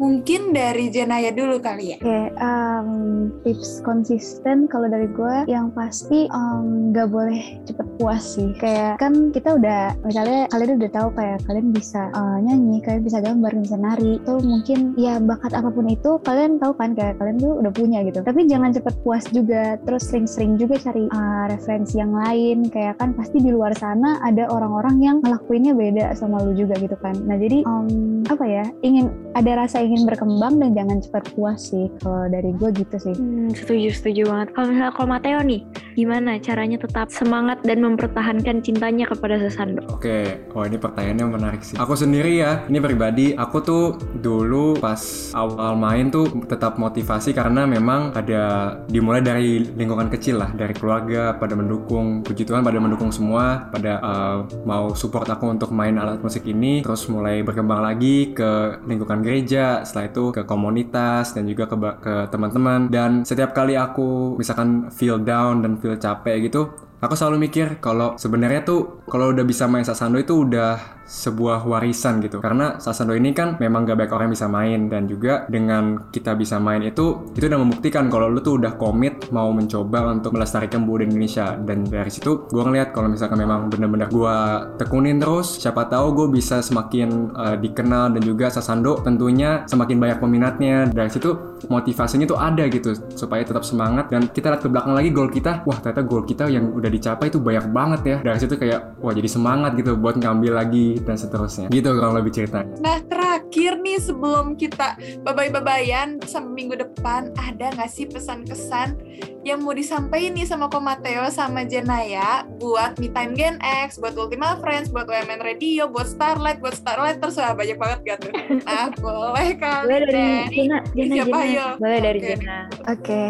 mungkin 0.00 0.56
dari 0.56 0.88
Jenaya 0.88 1.28
dulu 1.30 1.60
kali 1.60 1.92
ya 1.94 1.98
Oke, 2.00 2.32
um, 2.40 3.28
tips 3.44 3.84
konsisten 3.84 4.64
kalau 4.68 4.88
dari 4.88 5.08
gue 5.10 5.44
yang 5.48 5.68
pasti 5.76 6.28
um, 6.32 6.92
nggak 6.92 7.08
boleh 7.10 7.60
cepet 7.66 7.86
puas 7.98 8.22
sih. 8.22 8.56
Kayak 8.56 9.00
kan 9.02 9.34
kita 9.34 9.56
udah 9.56 9.96
misalnya 10.06 10.46
kalian 10.48 10.80
udah 10.80 10.90
tahu 10.92 11.08
kayak 11.16 11.38
kalian 11.44 11.68
bisa 11.74 12.08
uh, 12.14 12.38
nyanyi, 12.40 12.80
kalian 12.84 13.02
bisa 13.04 13.18
gambar, 13.20 13.52
bisa 13.58 13.76
nari. 13.76 14.16
Itu 14.22 14.40
mungkin 14.40 14.94
ya 14.96 15.18
bakat 15.18 15.52
apa 15.52 15.68
pun 15.68 15.90
itu 15.90 16.16
kalian 16.22 16.56
tahu 16.56 16.72
kan 16.78 16.94
kayak 16.94 17.18
kalian 17.18 17.36
tuh 17.42 17.52
udah 17.58 17.72
punya 17.74 17.98
gitu. 18.06 18.20
Tapi 18.22 18.46
jangan 18.46 18.70
cepet 18.72 18.94
puas 19.02 19.24
juga. 19.28 19.76
Terus 19.82 20.02
sering-sering 20.06 20.56
juga 20.56 20.78
cari 20.78 21.04
uh, 21.10 21.44
referensi 21.50 21.98
yang 21.98 22.14
lain. 22.14 22.68
Kayak 22.70 23.02
kan 23.02 23.12
pasti 23.12 23.42
di 23.42 23.50
luar 23.50 23.74
sana 23.76 24.22
ada 24.22 24.46
orang-orang 24.48 24.96
yang 25.02 25.16
ngelakuinnya 25.20 25.76
beda 25.76 26.04
sama 26.16 26.40
lu 26.40 26.54
juga 26.54 26.78
gitu 26.78 26.96
kan. 27.00 27.12
Nah 27.26 27.36
jadi 27.36 27.66
um, 27.66 28.24
apa 28.30 28.44
ya? 28.46 28.64
Ingin 28.80 29.10
ada 29.34 29.66
rasa 29.66 29.82
ingin 29.82 29.89
berkembang 30.06 30.62
dan 30.62 30.70
jangan 30.76 30.98
cepat 31.02 31.24
puas 31.34 31.58
sih. 31.72 31.90
Kalau 32.02 32.30
dari 32.30 32.50
gue 32.54 32.70
gitu 32.74 32.96
sih. 33.00 33.14
Hmm, 33.16 33.50
setuju 33.50 33.88
setuju 33.90 34.22
banget. 34.30 34.48
Kalau 34.54 34.66
misalnya 34.70 34.92
kalau 34.94 35.08
Mateo 35.10 35.40
nih, 35.42 35.60
gimana 35.98 36.38
caranya 36.38 36.78
tetap 36.78 37.08
semangat 37.10 37.58
dan 37.66 37.82
mempertahankan 37.82 38.62
cintanya 38.62 39.08
kepada 39.10 39.40
Sasando? 39.42 39.82
Oke, 39.90 40.44
oh 40.54 40.62
ini 40.62 40.76
pertanyaannya 40.78 41.26
menarik 41.26 41.62
sih. 41.64 41.76
Aku 41.80 41.96
sendiri 41.96 42.38
ya, 42.38 42.64
ini 42.68 42.78
pribadi, 42.78 43.32
aku 43.34 43.56
tuh 43.64 43.84
dulu 44.20 44.76
pas 44.78 45.00
awal 45.34 45.74
main 45.76 46.12
tuh 46.12 46.28
tetap 46.46 46.76
motivasi 46.78 47.32
karena 47.32 47.64
memang 47.64 48.12
ada 48.14 48.76
dimulai 48.86 49.24
dari 49.24 49.62
lingkungan 49.64 50.12
kecil 50.12 50.40
lah, 50.40 50.50
dari 50.52 50.72
keluarga 50.76 51.36
pada 51.36 51.56
mendukung, 51.56 52.20
puji 52.20 52.44
Tuhan 52.44 52.64
pada 52.64 52.78
mendukung 52.80 53.08
semua, 53.10 53.70
pada 53.72 54.00
uh, 54.00 54.36
mau 54.64 54.92
support 54.94 55.28
aku 55.28 55.50
untuk 55.50 55.70
main 55.72 55.96
alat 55.96 56.20
musik 56.20 56.44
ini, 56.46 56.82
terus 56.84 57.06
mulai 57.08 57.40
berkembang 57.40 57.80
lagi 57.80 58.32
ke 58.32 58.80
lingkungan 58.84 59.24
gereja, 59.24 59.79
setelah 59.86 60.10
itu 60.10 60.24
ke 60.34 60.42
komunitas 60.44 61.32
dan 61.32 61.44
juga 61.46 61.70
ke, 61.70 61.76
ke 62.00 62.14
teman-teman. 62.32 62.90
Dan 62.90 63.22
setiap 63.22 63.54
kali 63.54 63.74
aku 63.78 64.36
misalkan 64.36 64.90
feel 64.92 65.20
down 65.20 65.62
dan 65.62 65.78
feel 65.78 65.96
capek 65.96 66.50
gitu, 66.50 66.70
Aku 67.00 67.16
selalu 67.16 67.48
mikir 67.48 67.80
kalau 67.80 68.20
sebenarnya 68.20 68.60
tuh 68.60 69.00
kalau 69.08 69.32
udah 69.32 69.40
bisa 69.40 69.64
main 69.64 69.88
sasando 69.88 70.20
itu 70.20 70.44
udah 70.44 71.00
sebuah 71.10 71.66
warisan 71.66 72.22
gitu. 72.22 72.38
Karena 72.38 72.78
sasando 72.78 73.18
ini 73.18 73.34
kan 73.34 73.58
memang 73.58 73.82
gak 73.82 73.98
banyak 73.98 74.12
orang 74.14 74.26
yang 74.30 74.36
bisa 74.38 74.46
main. 74.46 74.80
Dan 74.86 75.10
juga 75.10 75.48
dengan 75.50 76.12
kita 76.12 76.38
bisa 76.38 76.62
main 76.62 76.86
itu 76.86 77.26
itu 77.34 77.44
udah 77.50 77.58
membuktikan 77.58 78.06
kalau 78.06 78.30
lu 78.30 78.38
tuh 78.38 78.62
udah 78.62 78.78
komit 78.78 79.32
mau 79.34 79.50
mencoba 79.50 80.14
untuk 80.14 80.38
melestarikan 80.38 80.86
budaya 80.86 81.08
Indonesia. 81.10 81.56
Dan 81.58 81.88
dari 81.88 82.12
situ 82.12 82.46
gue 82.46 82.62
ngeliat 82.62 82.94
kalau 82.94 83.10
misalkan 83.10 83.42
memang 83.42 83.72
bener-bener 83.72 84.06
gue 84.12 84.36
tekunin 84.78 85.18
terus 85.18 85.58
siapa 85.58 85.88
tahu 85.90 86.14
gue 86.14 86.26
bisa 86.36 86.62
semakin 86.62 87.34
uh, 87.34 87.56
dikenal 87.58 88.14
dan 88.14 88.22
juga 88.22 88.52
sasando 88.52 89.00
tentunya 89.02 89.64
semakin 89.66 89.96
banyak 89.98 90.18
peminatnya. 90.22 90.76
Dari 90.92 91.10
situ 91.10 91.58
motivasinya 91.66 92.28
tuh 92.28 92.38
ada 92.38 92.68
gitu 92.70 92.94
supaya 93.18 93.42
tetap 93.42 93.66
semangat. 93.66 94.12
Dan 94.12 94.30
kita 94.30 94.54
lihat 94.54 94.62
ke 94.62 94.68
belakang 94.70 94.94
lagi 94.94 95.10
gol 95.10 95.32
kita 95.32 95.66
wah 95.66 95.80
ternyata 95.82 96.06
gol 96.06 96.22
kita 96.22 96.46
yang 96.46 96.70
udah 96.70 96.89
dicapai 96.90 97.30
itu 97.30 97.38
banyak 97.38 97.66
banget 97.70 98.00
ya. 98.04 98.16
Dari 98.20 98.38
situ 98.42 98.54
kayak 98.58 99.00
wah 99.00 99.14
jadi 99.14 99.28
semangat 99.30 99.78
gitu 99.78 99.94
buat 99.96 100.18
ngambil 100.18 100.52
lagi 100.58 100.98
dan 101.02 101.14
seterusnya. 101.14 101.70
Gitu 101.70 101.86
kurang 101.86 102.18
lebih 102.18 102.34
ceritanya. 102.34 102.74
Nah 102.82 102.98
terakhir 103.06 103.78
nih 103.80 103.98
sebelum 104.02 104.58
kita 104.58 104.98
babay-babayan 105.22 106.18
sampai 106.26 106.52
minggu 106.52 106.74
depan 106.76 107.30
ada 107.38 107.70
nggak 107.72 107.90
sih 107.90 108.10
pesan-kesan 108.10 108.98
yang 109.40 109.64
mau 109.64 109.72
disampaikan 109.72 110.36
nih 110.36 110.44
sama 110.44 110.68
Ko 110.68 110.84
Mateo 110.84 111.24
sama 111.32 111.64
Jenaya 111.64 112.44
buat 112.60 113.00
Me 113.00 113.08
Time 113.08 113.32
Gen 113.32 113.56
X, 113.60 113.96
buat 113.96 114.12
Ultima 114.12 114.60
Friends, 114.60 114.92
buat 114.92 115.08
UMN 115.08 115.40
Radio, 115.40 115.88
buat 115.88 116.12
Starlight, 116.12 116.60
buat 116.60 116.76
Starlight 116.76 117.24
terus 117.24 117.40
wah, 117.40 117.56
banyak 117.56 117.80
banget 117.80 117.98
gak 118.04 118.18
tuh? 118.28 118.32
Nah 118.68 118.92
boleh 119.00 119.56
kali 119.56 119.84
Boleh 119.88 120.00
dari. 120.04 120.28
Jena, 120.52 120.78
Jena, 120.92 121.14
siapa, 121.16 121.38
Jena. 121.40 121.46
ayo? 121.48 121.66
Boleh 121.80 121.98
dari 122.04 122.20
Oke. 122.20 122.28
Jena. 122.28 122.58
Oke, 122.84 123.24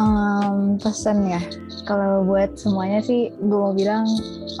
um, 0.00 0.56
pesan 0.80 1.18
ya. 1.28 1.40
Kalau 1.84 2.24
buat 2.24 2.56
semuanya 2.56 3.04
sih, 3.04 3.28
gue 3.28 3.58
mau 3.60 3.76
bilang 3.76 4.08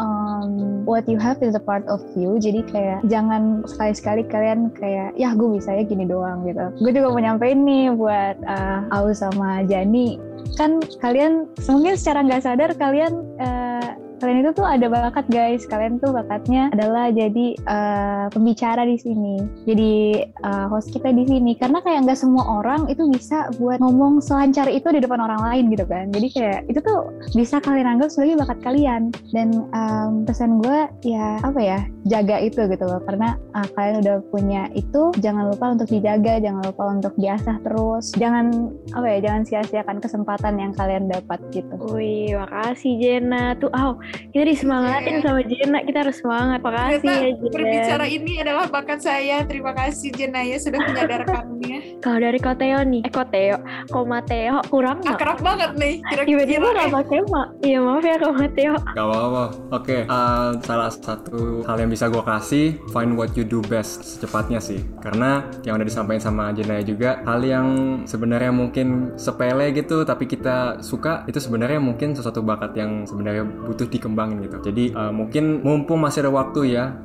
um, 0.02 0.84
what 0.84 1.08
you 1.08 1.16
have 1.16 1.40
is 1.40 1.56
a 1.56 1.62
part 1.62 1.84
of 1.88 2.04
you. 2.12 2.36
Jadi 2.36 2.60
kayak 2.68 3.00
jangan 3.08 3.64
sekali-sekali 3.64 4.28
kalian 4.28 4.68
kayak 4.76 5.16
ya 5.16 5.32
gue 5.32 5.48
bisa 5.56 5.72
ya 5.72 5.82
gini 5.84 6.04
doang 6.04 6.44
gitu. 6.44 6.68
Gue 6.80 6.92
juga 6.92 7.08
mau 7.08 7.20
nyampein 7.20 7.64
nih 7.64 7.88
buat 7.96 8.36
uh, 8.44 8.84
Au 8.92 9.08
sama 9.16 9.64
Jani. 9.64 10.29
Kan 10.58 10.82
kalian 11.00 11.48
mungkin 11.68 11.94
secara 11.96 12.24
nggak 12.26 12.42
sadar 12.44 12.70
kalian 12.76 13.24
uh, 13.40 13.90
kalian 14.20 14.44
itu 14.44 14.52
tuh 14.52 14.68
ada 14.68 14.86
bakat 14.86 15.26
guys. 15.32 15.64
Kalian 15.64 15.96
tuh 15.98 16.12
bakatnya 16.12 16.68
adalah 16.76 17.08
jadi 17.08 17.56
uh, 17.64 18.26
pembicara 18.28 18.84
di 18.84 19.00
sini. 19.00 19.40
Jadi 19.64 20.22
uh, 20.44 20.68
host 20.68 20.92
kita 20.92 21.10
di 21.10 21.24
sini. 21.24 21.56
Karena 21.56 21.80
kayak 21.80 22.04
nggak 22.04 22.20
semua 22.20 22.60
orang 22.60 22.86
itu 22.92 23.08
bisa 23.08 23.48
buat 23.56 23.80
ngomong 23.80 24.20
selancar 24.20 24.68
itu 24.68 24.92
di 24.92 25.00
depan 25.00 25.18
orang 25.18 25.40
lain 25.40 25.72
gitu 25.72 25.88
kan. 25.88 26.12
Jadi 26.12 26.28
kayak 26.36 26.60
itu 26.68 26.80
tuh 26.84 27.08
bisa 27.32 27.58
kalian 27.64 27.96
anggap 27.96 28.12
sebagai 28.12 28.44
bakat 28.44 28.58
kalian. 28.60 29.08
Dan 29.32 29.64
um, 29.72 30.28
pesan 30.28 30.60
gue 30.60 30.78
ya 31.02 31.40
apa 31.40 31.58
ya 31.58 31.80
jaga 32.04 32.36
itu 32.44 32.60
gitu 32.68 32.84
loh. 32.84 33.00
Karena 33.08 33.40
uh, 33.56 33.68
kalian 33.72 34.04
udah 34.04 34.16
punya 34.28 34.68
itu, 34.76 35.10
jangan 35.24 35.48
lupa 35.48 35.72
untuk 35.72 35.88
dijaga, 35.88 36.38
jangan 36.38 36.62
lupa 36.68 36.84
untuk 36.92 37.14
diasah 37.16 37.56
terus. 37.64 38.12
Jangan 38.20 38.68
apa 38.92 39.06
ya, 39.08 39.18
jangan 39.24 39.42
sia-siakan 39.48 39.98
kesempatan 39.98 40.60
yang 40.60 40.72
kalian 40.76 41.08
dapat 41.08 41.40
gitu. 41.54 41.74
Wih, 41.96 42.36
makasih 42.36 43.00
Jena. 43.00 43.56
Tuh, 43.56 43.72
aw, 43.72 43.96
kita 44.30 44.44
disemangatin 44.46 45.14
Iya. 45.18 45.22
sama 45.26 45.40
Jena. 45.42 45.78
Kita 45.82 45.98
harus 46.06 46.16
semangat. 46.22 46.58
Makasih 46.62 47.00
Ternyata 47.02 47.10
ya 47.10 47.30
Jena. 47.34 47.50
berbicara 47.50 48.04
ini 48.06 48.32
adalah 48.38 48.64
bakat 48.70 48.98
saya. 49.02 49.36
Terima 49.42 49.72
kasih 49.74 50.08
Jenaya 50.14 50.56
sudah 50.56 50.80
menyadarkannya. 50.80 51.78
Kalau 52.00 52.18
dari 52.18 52.38
Koteo 52.38 52.80
nih, 52.80 53.02
eh 53.04 53.12
Koteo, 53.12 53.56
Ko 53.90 54.06
Mateo 54.06 54.62
kurang 54.70 55.02
nggak? 55.02 55.18
Akrab 55.18 55.38
banget 55.42 55.70
nih. 55.76 55.94
Tiba-tiba 56.00 56.42
Kira-kira 56.46 56.70
nggak 56.70 56.88
eh, 56.88 56.94
pakai 56.94 57.18
mak. 57.28 57.46
Iya 57.60 57.78
maaf 57.82 58.04
ya 58.04 58.16
Ko 58.16 58.28
Mateo. 58.32 58.74
Gak 58.80 59.06
apa-apa. 59.06 59.44
Oke, 59.70 59.98
uh, 60.06 60.50
salah 60.62 60.90
satu 60.90 61.62
hal 61.66 61.76
yang 61.76 61.90
bisa 61.90 62.06
gue 62.08 62.22
kasih, 62.22 62.66
find 62.94 63.12
what 63.14 63.34
you 63.34 63.44
do 63.44 63.60
best 63.66 64.02
secepatnya 64.16 64.62
sih. 64.62 64.80
Karena 65.02 65.44
yang 65.66 65.76
udah 65.76 65.86
disampaikan 65.86 66.22
sama 66.22 66.44
Jenaya 66.54 66.80
juga, 66.80 67.20
hal 67.26 67.40
yang 67.44 67.66
sebenarnya 68.06 68.52
mungkin 68.54 69.14
sepele 69.18 69.70
gitu, 69.74 70.02
tapi 70.06 70.24
kita 70.24 70.80
suka, 70.80 71.24
itu 71.26 71.38
sebenarnya 71.38 71.78
mungkin 71.82 72.16
sesuatu 72.16 72.40
bakat 72.40 72.72
yang 72.76 73.04
sebenarnya 73.04 73.44
butuh 73.44 73.86
dikembangin 74.00 74.40
gitu. 74.48 74.72
Jadi 74.72 74.96
uh, 74.96 75.12
mungkin 75.12 75.60
mumpung 75.60 76.00
masih 76.00 76.24
ada 76.24 76.32
waktu 76.32 76.72
ya, 76.72 76.96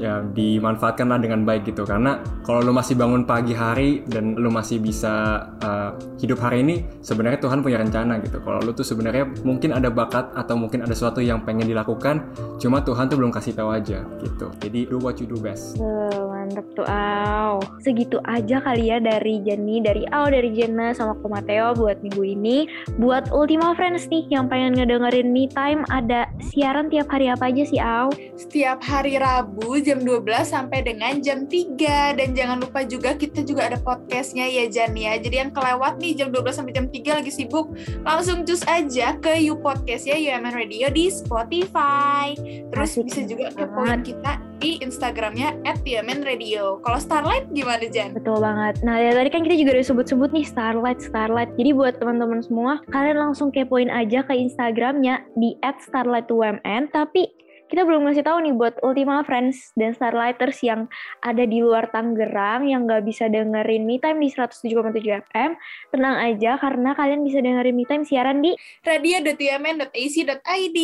ya 0.00 0.24
dimanfaatkanlah 0.24 1.20
dengan 1.20 1.44
baik 1.44 1.68
gitu. 1.68 1.84
Karena 1.84 2.24
kalau 2.42 2.64
lu 2.64 2.72
masih 2.72 2.96
bangun 2.96 3.28
pagi 3.28 3.52
hari 3.52 4.02
dan 4.08 4.32
lu 4.40 4.48
masih 4.48 4.80
bisa 4.80 5.44
uh, 5.60 5.92
hidup 6.16 6.40
hari 6.40 6.64
ini 6.64 6.88
sebenarnya 7.04 7.38
Tuhan 7.44 7.60
punya 7.60 7.78
rencana 7.78 8.16
gitu. 8.24 8.40
Kalau 8.40 8.64
lu 8.64 8.72
tuh 8.72 8.86
sebenarnya 8.86 9.28
mungkin 9.44 9.76
ada 9.76 9.92
bakat 9.92 10.32
atau 10.32 10.56
mungkin 10.56 10.88
ada 10.88 10.96
sesuatu 10.96 11.20
yang 11.20 11.44
pengen 11.44 11.68
dilakukan 11.68 12.24
cuma 12.56 12.80
Tuhan 12.80 13.12
tuh 13.12 13.20
belum 13.20 13.30
kasih 13.30 13.52
tahu 13.52 13.70
aja 13.70 14.02
gitu. 14.24 14.48
Jadi 14.64 14.88
do 14.88 14.96
what 14.98 15.20
you 15.20 15.28
do 15.28 15.36
best 15.38 15.76
mantep 16.48 16.66
tuh 16.72 16.88
Aw. 16.88 17.60
Segitu 17.84 18.16
aja 18.24 18.64
kali 18.64 18.88
ya 18.88 18.98
dari 18.98 19.44
Jenny, 19.44 19.84
dari 19.84 20.08
Aw, 20.08 20.32
dari 20.32 20.50
Jena 20.56 20.96
sama 20.96 21.12
Ko 21.20 21.28
Mateo 21.28 21.76
buat 21.76 22.00
minggu 22.00 22.24
ini. 22.24 22.64
Buat 22.96 23.30
Ultima 23.30 23.76
Friends 23.76 24.08
nih 24.08 24.24
yang 24.32 24.48
pengen 24.48 24.80
ngedengerin 24.80 25.28
Me 25.28 25.44
Time 25.52 25.84
ada 25.92 26.26
siaran 26.40 26.88
tiap 26.88 27.12
hari 27.12 27.28
apa 27.28 27.52
aja 27.52 27.62
sih 27.68 27.78
Aw? 27.78 28.08
setiap 28.38 28.78
hari 28.86 29.18
Rabu 29.18 29.82
jam 29.82 29.98
12 30.00 30.24
sampai 30.46 30.86
dengan 30.86 31.18
jam 31.18 31.50
3 31.50 32.14
dan 32.14 32.28
jangan 32.38 32.62
lupa 32.62 32.86
juga 32.86 33.18
kita 33.18 33.42
juga 33.42 33.66
ada 33.66 33.78
podcastnya 33.82 34.46
ya 34.46 34.70
Jan 34.70 34.94
ya 34.94 35.18
jadi 35.18 35.44
yang 35.44 35.50
kelewat 35.50 35.98
nih 35.98 36.14
jam 36.14 36.30
12 36.30 36.54
sampai 36.54 36.72
jam 36.72 36.86
3 36.86 37.18
lagi 37.18 37.34
sibuk 37.34 37.74
langsung 38.06 38.46
cus 38.46 38.62
aja 38.70 39.18
ke 39.18 39.42
You 39.42 39.58
Podcast 39.58 40.06
ya 40.06 40.14
UMN 40.14 40.54
Radio 40.54 40.86
di 40.86 41.10
Spotify 41.10 42.38
terus 42.70 42.94
Asik 42.94 43.10
bisa 43.10 43.20
juga 43.26 43.50
banget. 43.50 43.58
kepoin 43.58 44.00
kita 44.06 44.32
di 44.58 44.82
Instagramnya 44.82 45.54
at 45.62 45.78
UMN 45.86 46.26
Radio 46.26 46.82
kalau 46.82 46.98
Starlight 46.98 47.46
gimana 47.54 47.86
Jan? 47.86 48.14
Betul 48.14 48.42
banget. 48.42 48.82
Nah, 48.82 48.98
dari 48.98 49.14
tadi 49.14 49.30
kan 49.30 49.42
kita 49.46 49.54
juga 49.54 49.78
udah 49.78 49.86
sebut-sebut 49.86 50.30
nih 50.34 50.46
Starlight, 50.46 51.00
Starlight. 51.00 51.54
Jadi 51.54 51.70
buat 51.74 51.96
teman-teman 52.02 52.42
semua, 52.42 52.82
kalian 52.90 53.18
langsung 53.22 53.54
kepoin 53.54 53.88
aja 53.88 54.26
ke 54.26 54.34
Instagramnya 54.34 55.22
di 55.38 55.54
@starlightumn. 55.62 56.58
Tapi 56.90 57.30
kita 57.68 57.84
belum 57.84 58.08
ngasih 58.08 58.24
tahu 58.24 58.38
nih 58.42 58.54
buat 58.56 58.74
Ultima 58.80 59.20
Friends 59.22 59.76
dan 59.76 59.92
Starlighters 59.92 60.64
yang 60.64 60.88
ada 61.20 61.44
di 61.44 61.60
luar 61.60 61.92
Tangerang 61.92 62.64
yang 62.64 62.88
nggak 62.88 63.04
bisa 63.04 63.28
dengerin 63.28 63.84
Me 63.84 64.00
Time 64.00 64.24
di 64.24 64.32
107,7 64.32 64.72
FM. 65.28 65.50
Tenang 65.92 66.16
aja 66.16 66.56
karena 66.56 66.96
kalian 66.96 67.20
bisa 67.22 67.44
dengerin 67.44 67.76
Me 67.76 67.84
Time 67.84 68.04
siaran 68.08 68.40
di 68.40 68.56
radio.umn.ac.id. 68.82 70.78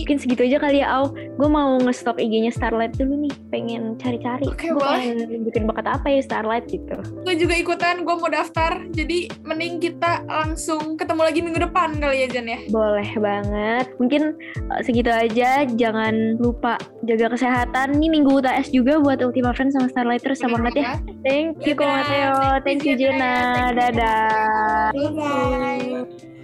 mungkin 0.00 0.18
segitu 0.18 0.42
aja 0.48 0.58
kali 0.58 0.80
ya 0.80 0.88
Au. 1.00 1.12
Gue 1.12 1.48
mau 1.48 1.76
nge-stalk 1.80 2.16
IG-nya 2.16 2.52
Starlight 2.52 2.96
dulu 2.96 3.28
nih, 3.28 3.34
pengen 3.52 3.96
cari-cari. 4.00 4.48
Oke, 4.48 4.72
Gue 4.72 4.80
boleh. 4.80 4.96
pengen 4.96 5.44
bikin 5.44 5.62
bakat 5.68 5.86
apa 5.88 6.06
ya 6.08 6.20
Starlight 6.24 6.66
gitu. 6.68 6.96
Gue 7.24 7.34
juga 7.36 7.54
ikutan, 7.56 8.02
gue 8.04 8.14
mau 8.16 8.30
daftar. 8.32 8.80
Jadi 8.92 9.28
mending 9.44 9.80
kita 9.80 10.24
langsung 10.24 10.96
ketemu 10.96 11.20
lagi 11.20 11.40
minggu 11.44 11.60
depan 11.68 11.96
kali 12.00 12.24
ya 12.24 12.28
Jan 12.32 12.46
ya. 12.48 12.58
Boleh 12.68 13.10
banget. 13.16 13.86
Mungkin 14.00 14.34
uh, 14.72 14.80
segitu 14.84 15.10
aja. 15.10 15.64
Jangan 15.64 16.29
lupa 16.38 16.78
jaga 17.02 17.34
kesehatan. 17.34 17.98
Ini 17.98 18.06
minggu 18.12 18.38
UTS 18.38 18.70
juga 18.70 19.00
buat 19.00 19.18
Ultima 19.24 19.50
Friends 19.56 19.74
sama 19.74 19.90
Starlighters. 19.90 20.38
Semangat 20.38 20.76
ya. 20.76 21.00
Thank 21.26 21.64
you, 21.66 21.74
Ko. 21.74 21.88
Mateo. 21.88 22.60
Thank 22.62 22.86
you, 22.86 22.94
Jena. 22.94 23.72
Dadah. 23.74 24.94
Bye-bye. 24.94 26.38